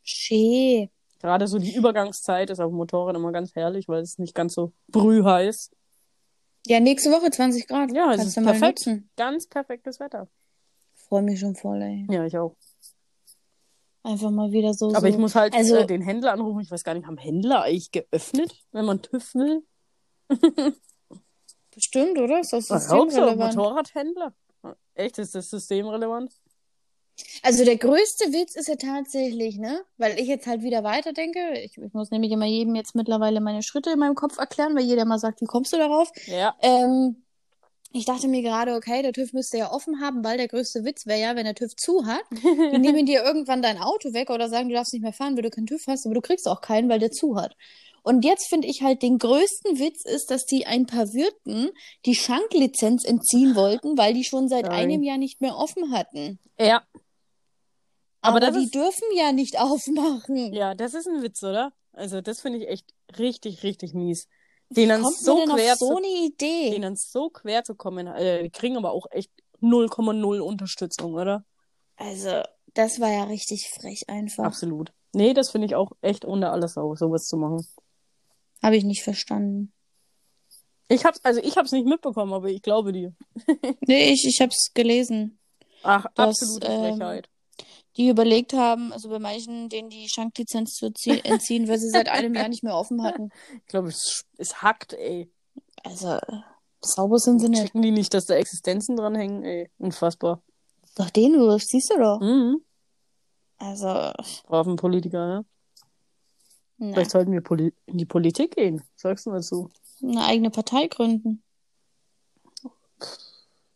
[0.04, 0.90] Schee.
[1.20, 4.54] Gerade so die Übergangszeit ist auf dem Motorrad immer ganz herrlich, weil es nicht ganz
[4.54, 5.72] so brühheiß.
[6.68, 7.92] Ja, nächste Woche 20 Grad.
[7.94, 8.90] Ja, es Kannst ist perfekt.
[9.16, 10.28] Ganz perfektes Wetter.
[10.96, 12.06] Freue mich schon voll, ey.
[12.10, 12.56] Ja, ich auch.
[14.04, 14.90] Einfach mal wieder so.
[14.90, 15.08] Aber so.
[15.08, 16.62] ich muss halt also- äh, den Händler anrufen.
[16.62, 19.64] Ich weiß gar nicht, haben Händler eigentlich geöffnet, wenn man TÜV will?
[21.74, 22.40] Bestimmt, oder?
[22.40, 23.56] Ist das systemrelevant?
[23.56, 24.34] Motorradhändler?
[24.96, 26.32] Echt, ist das systemrelevant?
[27.42, 29.84] Also der größte Witz ist ja tatsächlich, ne?
[29.98, 31.40] Weil ich jetzt halt wieder weiterdenke.
[31.64, 34.84] Ich, ich muss nämlich immer jedem jetzt mittlerweile meine Schritte in meinem Kopf erklären, weil
[34.84, 36.12] jeder mal sagt, wie kommst du darauf?
[36.26, 36.56] Ja.
[36.62, 37.24] Ähm,
[37.94, 41.08] ich dachte mir gerade, okay, der TÜV müsste ja offen haben, weil der größte Witz
[41.08, 42.24] wäre ja, wenn der TÜV zu hat.
[42.32, 45.44] Die nehmen dir irgendwann dein Auto weg oder sagen, du darfst nicht mehr fahren, weil
[45.44, 47.56] du keinen TÜV hast, aber du kriegst auch keinen, weil der zu hat.
[48.08, 51.72] Und jetzt finde ich halt den größten Witz ist, dass die ein paar Wirten
[52.06, 54.78] die Schanklizenz entziehen wollten, weil die schon seit Sorry.
[54.78, 56.40] einem Jahr nicht mehr offen hatten.
[56.58, 56.84] Ja.
[58.22, 60.54] Aber, Aber die ist- dürfen ja nicht aufmachen.
[60.54, 61.74] Ja, das ist ein Witz, oder?
[61.94, 62.86] Also, das finde ich echt
[63.18, 64.28] richtig, richtig mies.
[64.70, 66.72] Denen Kommt so quer so zu, eine Idee?
[66.72, 68.08] denen so quer zu kommen.
[68.08, 69.32] Äh, die kriegen aber auch echt
[69.62, 71.44] 0,0 Unterstützung, oder?
[71.96, 72.42] Also,
[72.74, 74.44] das war ja richtig frech einfach.
[74.44, 74.92] Absolut.
[75.14, 77.66] Nee, das finde ich auch echt unter alles Sau, sowas zu machen.
[78.64, 79.72] Habe ich nicht verstanden.
[80.90, 83.14] Ich hab's, also ich hab's nicht mitbekommen, aber ich glaube dir.
[83.88, 85.40] Nee, ich, ich habe es gelesen.
[85.84, 87.30] Ach, Das, absolute ähm, Frechheit.
[87.98, 92.10] Die überlegt haben, also bei manchen, denen die Schanklizenz zu zie- entziehen, weil sie seit
[92.10, 93.30] einem Jahr nicht mehr offen hatten.
[93.56, 95.32] Ich glaube, es, es hackt, ey.
[95.84, 96.20] Also,
[96.82, 97.64] sauber sind sie nicht.
[97.64, 99.70] Checken die nicht, dass da Existenzen dran hängen, ey.
[99.78, 100.42] Unfassbar.
[100.96, 102.20] Doch den du, siehst du doch.
[102.20, 102.62] Mhm.
[103.58, 104.12] Also,
[104.48, 105.46] Braven Politiker, ne?
[106.78, 108.84] Na, Vielleicht sollten wir Poli in die Politik gehen.
[108.96, 109.70] Sagst du dazu?
[110.02, 111.44] eine eigene Partei gründen.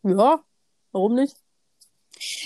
[0.02, 0.42] Ja,
[0.92, 1.36] warum nicht?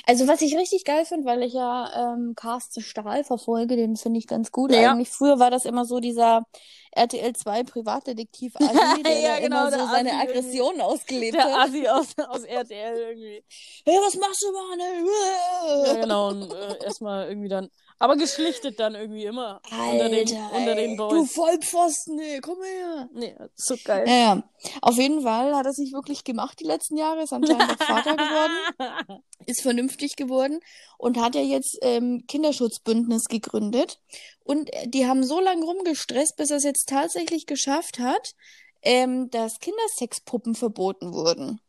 [0.06, 4.18] Also, was ich richtig geil finde, weil ich ja ähm, Carsten Stahl verfolge, den finde
[4.18, 4.72] ich ganz gut.
[4.72, 4.92] Ja.
[4.92, 6.44] Eigentlich früher war das immer so dieser
[6.92, 10.38] RTL 2 Privatdetektiv Assi, der Ja, genau, immer so der seine Assi irgendwie.
[10.38, 11.68] Aggression ausgelebt Der hat.
[11.68, 13.44] Assi aus, aus RTL irgendwie.
[13.84, 15.86] Hey, was machst du, Mann?
[15.86, 16.28] Ja, genau.
[16.30, 17.68] Und äh, erstmal irgendwie dann.
[17.98, 19.62] Aber geschlichtet dann irgendwie immer.
[19.70, 21.12] unter den, Alter, unter den Boys.
[21.12, 23.08] du Vollpfosten, ey, komm her.
[23.14, 24.04] Nee, so geil.
[24.06, 24.42] Ja.
[24.82, 29.22] Auf jeden Fall hat er sich wirklich gemacht die letzten Jahre, ist anscheinend Vater geworden,
[29.46, 30.60] ist vernünftig geworden
[30.98, 33.98] und hat ja jetzt ähm, Kinderschutzbündnis gegründet.
[34.44, 38.34] Und äh, die haben so lange rumgestresst, bis er es jetzt tatsächlich geschafft hat,
[38.82, 41.60] ähm, dass Kindersexpuppen verboten wurden.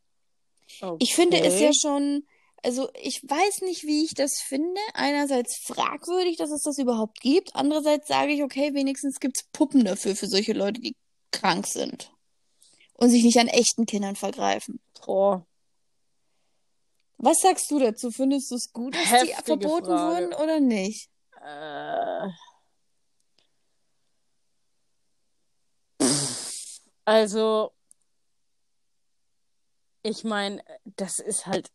[1.00, 2.28] Ich finde es ja schon,
[2.64, 4.80] also ich weiß nicht, wie ich das finde.
[4.94, 7.56] Einerseits fragwürdig, dass es das überhaupt gibt.
[7.56, 10.96] Andererseits sage ich, okay, wenigstens gibt's Puppen dafür, für solche Leute, die
[11.32, 12.12] krank sind.
[12.94, 14.80] Und sich nicht an echten Kindern vergreifen.
[15.06, 15.46] Boah.
[17.18, 18.12] Was sagst du dazu?
[18.12, 20.26] Findest du es gut, dass die Heftige verboten Frage.
[20.26, 21.10] wurden oder nicht?
[21.44, 22.30] Äh.
[27.06, 27.72] Also,
[30.04, 31.72] ich meine, das ist halt,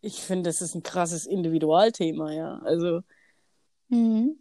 [0.00, 2.58] ich finde, das ist ein krasses Individualthema, ja.
[2.58, 3.00] Also,
[3.88, 4.38] Mhm.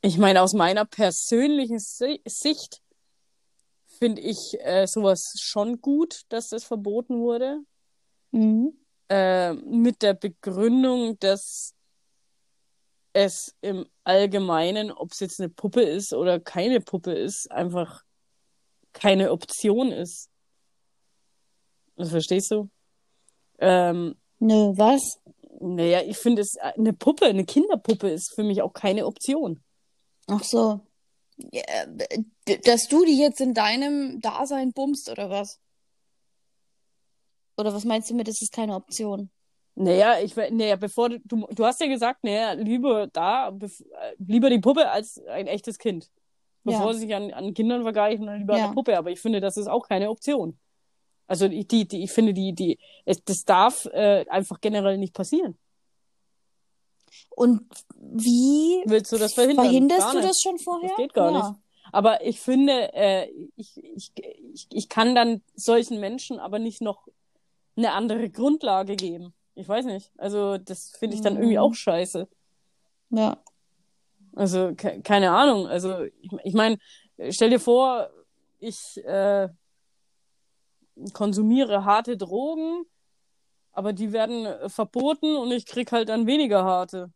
[0.00, 2.82] ich meine, aus meiner persönlichen Si- Sicht
[3.86, 7.60] finde ich äh, sowas schon gut, dass das verboten wurde.
[8.32, 8.72] Mhm.
[9.08, 11.74] äh, mit der Begründung, dass
[13.12, 18.04] es im Allgemeinen, ob es jetzt eine Puppe ist oder keine Puppe ist, einfach
[18.94, 20.30] keine Option ist.
[21.96, 22.70] Das verstehst du?
[23.62, 25.20] Ähm, Nö, was?
[25.60, 29.62] naja, ich finde es eine Puppe, eine Kinderpuppe ist für mich auch keine Option.
[30.26, 30.80] Ach so.
[31.36, 31.62] Ja,
[32.64, 35.60] dass du die jetzt in deinem Dasein bummst oder was?
[37.56, 39.30] Oder was meinst du mit, das ist keine Option?
[39.74, 43.68] Naja, ich, naja, bevor du, du, hast ja gesagt, naja, lieber da, äh,
[44.18, 46.10] lieber die Puppe als ein echtes Kind.
[46.64, 46.92] Bevor Ja.
[46.94, 48.66] sie sich an, an Kindern vergleichen, dann lieber an Ja.
[48.66, 48.98] der Puppe.
[48.98, 50.58] Aber ich finde, das ist auch keine Option.
[51.32, 55.56] Also die, die, ich finde, die, die, es, das darf äh, einfach generell nicht passieren.
[57.30, 57.62] Und
[57.96, 59.64] wie Willst du das verhindern?
[59.64, 60.28] verhinderst Gar du nicht.
[60.28, 60.90] das schon vorher?
[60.90, 61.38] Das geht gar ja.
[61.48, 61.58] nicht.
[61.90, 64.12] Aber ich finde, äh, ich, ich,
[64.52, 67.08] ich, ich kann dann solchen Menschen aber nicht noch
[67.76, 69.32] eine andere Grundlage geben.
[69.54, 70.10] Ich weiß nicht.
[70.18, 71.62] Also das finde ich dann irgendwie Mhm.
[71.62, 72.28] auch scheiße.
[73.08, 73.38] Ja.
[74.36, 75.66] Also ke keine Ahnung.
[75.66, 76.76] Also ich, ich meine,
[77.30, 78.10] stell dir vor,
[78.58, 79.48] ich äh,
[81.12, 82.84] konsumiere harte Drogen,
[83.72, 87.12] aber die werden äh, verboten und ich krieg halt dann weniger harte.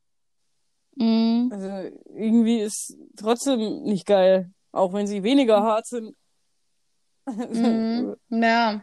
[0.96, 1.50] Mhm.
[1.52, 1.68] Also
[2.14, 6.16] irgendwie ist trotzdem nicht geil, auch wenn sie weniger hart sind.
[7.26, 8.16] Mhm.
[8.30, 8.82] Ja.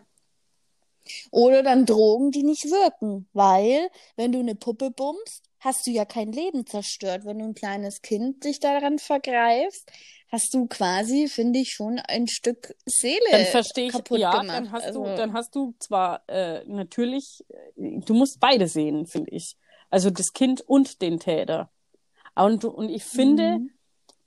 [1.32, 3.28] Oder dann Drogen, die nicht wirken.
[3.34, 7.26] Weil, wenn du eine Puppe bummst, hast du ja kein Leben zerstört.
[7.26, 9.92] Wenn du ein kleines Kind dich daran vergreifst,
[10.34, 14.50] hast du quasi, finde ich, schon ein Stück Seele Dann verstehe ich, kaputt ja, gemacht.
[14.58, 19.06] dann hast du, Also- dann hast du zwar äh, natürlich, äh, du musst beide sehen,
[19.06, 19.56] finde ich.
[19.90, 21.72] Also das Kind und den Täter.
[22.36, 23.72] Und, du- und ich finde, Mhm.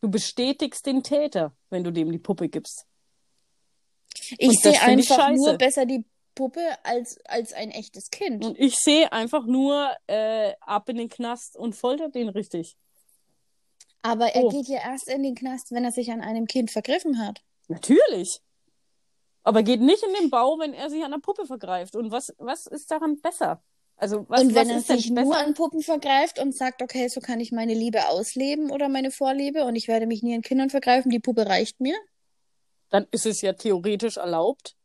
[0.00, 2.86] du bestätigst den Täter, wenn du dem die Puppe gibst.
[4.38, 5.34] Ich sehe ich einfach scheiße.
[5.34, 6.04] nur besser die
[6.36, 8.44] Puppe als, als ein echtes Kind.
[8.44, 12.76] Und ich sehe einfach nur äh, ab in den Knast und foltert den richtig.
[14.06, 14.48] Aber er Oh.
[14.50, 17.42] geht ja erst in den Knast, wenn er sich an einem Kind vergriffen hat.
[17.66, 18.40] Natürlich.
[19.42, 21.96] Aber geht nicht in den Bau, wenn er sich an der Puppe vergreift.
[21.96, 23.62] Und was, was ist daran besser?
[23.96, 25.26] Also, was, und wenn was er sich besser?
[25.26, 29.10] nur an Puppen vergreift und sagt, okay, so kann ich meine Liebe ausleben oder meine
[29.10, 31.96] Vorliebe und ich werde mich nie an Kindern vergreifen, die Puppe reicht mir.
[32.90, 34.76] Dann ist es ja theoretisch erlaubt.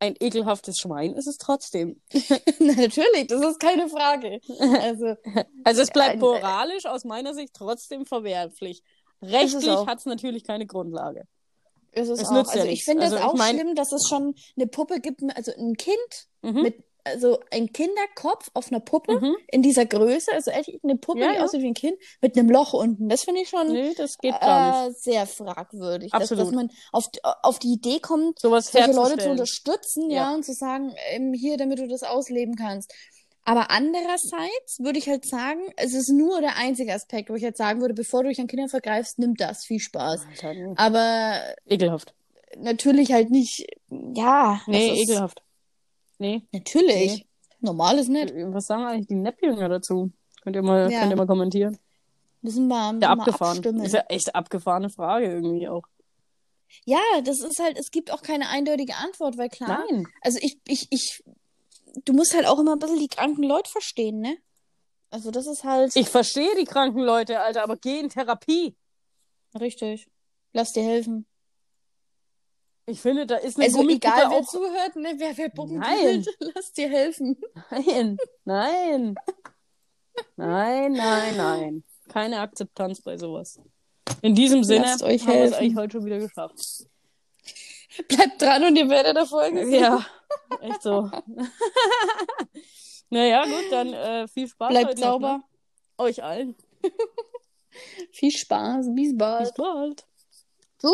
[0.00, 2.00] Ein ekelhaftes Schwein ist es trotzdem.
[2.58, 4.40] Na, Natürlich, das ist keine Frage.
[4.80, 5.14] Also,
[5.64, 8.82] Also es bleibt Ein- moralisch aus meiner Sicht trotzdem verwerflich.
[9.22, 11.24] Rechtlich hat es natürlich keine Grundlage.
[11.92, 12.32] ist es Es auch.
[12.32, 12.84] nützt ja also ich nichts.
[12.84, 15.76] finde es Also ich auch mein- schlimm, dass es schon eine Puppe gibt, also ein
[15.76, 15.96] Kind
[16.42, 16.62] Mhm.
[16.62, 19.36] mit, also ein Kinderkopf auf einer Puppe Mhm.
[19.48, 21.44] in dieser Größe, also echt eine Puppe, Ja, die ja.
[21.44, 23.08] aussieht wie ein Kind, mit einem Loch unten.
[23.08, 24.96] Das finde ich schon Nee, das geht gar nicht.
[24.96, 26.10] äh, sehr fragwürdig.
[26.12, 26.46] Dass, Absolut.
[26.46, 27.06] dass man auf,
[27.42, 30.34] auf die Idee kommt, Sowas solche Leute zu unterstützen, ja, Ja.
[30.34, 32.92] und zu sagen, ähm, hier, damit du das ausleben kannst.
[33.46, 37.58] Aber andererseits würde ich halt sagen, es ist nur der einzige Aspekt, wo ich halt
[37.58, 40.22] sagen würde, bevor du dich an Kindern vergreifst, nimm das, viel Spaß.
[40.42, 40.54] Alter.
[40.76, 41.34] Aber
[41.66, 42.14] Ekelhaft.
[42.56, 45.42] natürlich halt nicht, ja, Nee, ekelhaft.
[46.24, 46.42] Nee.
[46.52, 47.16] Natürlich.
[47.18, 47.26] Nee.
[47.60, 48.32] Normal ist nicht.
[48.34, 50.10] Was sagen eigentlich die Neppjünger dazu?
[50.42, 51.00] Könnt ihr mal, Ja.
[51.00, 51.78] könnt ihr mal kommentieren?
[52.42, 53.56] Müssen wir, Ja, abgefahren.
[53.58, 53.82] abstimmen.
[53.84, 55.82] Ist ja echt abgefahrene Frage irgendwie auch.
[56.84, 60.06] Ja, das ist halt, es gibt auch keine eindeutige Antwort, weil klar, Nein.
[60.22, 61.22] also ich, ich, ich,
[62.04, 64.36] du musst halt auch immer ein bisschen die kranken Leute verstehen, ne?
[65.10, 68.74] Also das ist halt Ich verstehe die kranken Leute, Alter, aber geh in Therapie.
[69.58, 70.08] richtig.
[70.52, 71.26] Lass dir helfen.
[72.86, 74.46] Ich finde, da ist eine Also egal, wer auch...
[74.46, 76.24] zuhört, ne, wer, wer Nein.
[76.54, 77.40] lass dir helfen.
[77.70, 79.14] Nein, nein.
[80.36, 81.84] Nein, nein, nein.
[82.08, 83.58] Keine Akzeptanz bei sowas.
[84.22, 86.86] In diesem Sinne Lasst euch haben wir es eigentlich heute schon wieder geschafft.
[88.08, 89.72] Bleibt dran und ihr werdet Erfolg sehen.
[89.72, 90.06] Ja,
[90.60, 91.10] echt so.
[93.10, 95.36] naja, gut, dann äh, viel Spaß Bleibt heute noch, sauber.
[95.38, 95.44] Ne?
[95.98, 96.56] Euch allen.
[98.12, 98.86] Viel Spaß.
[98.94, 99.44] Bis bald.
[99.44, 100.04] Bis bald.
[100.80, 100.90] Tschüss.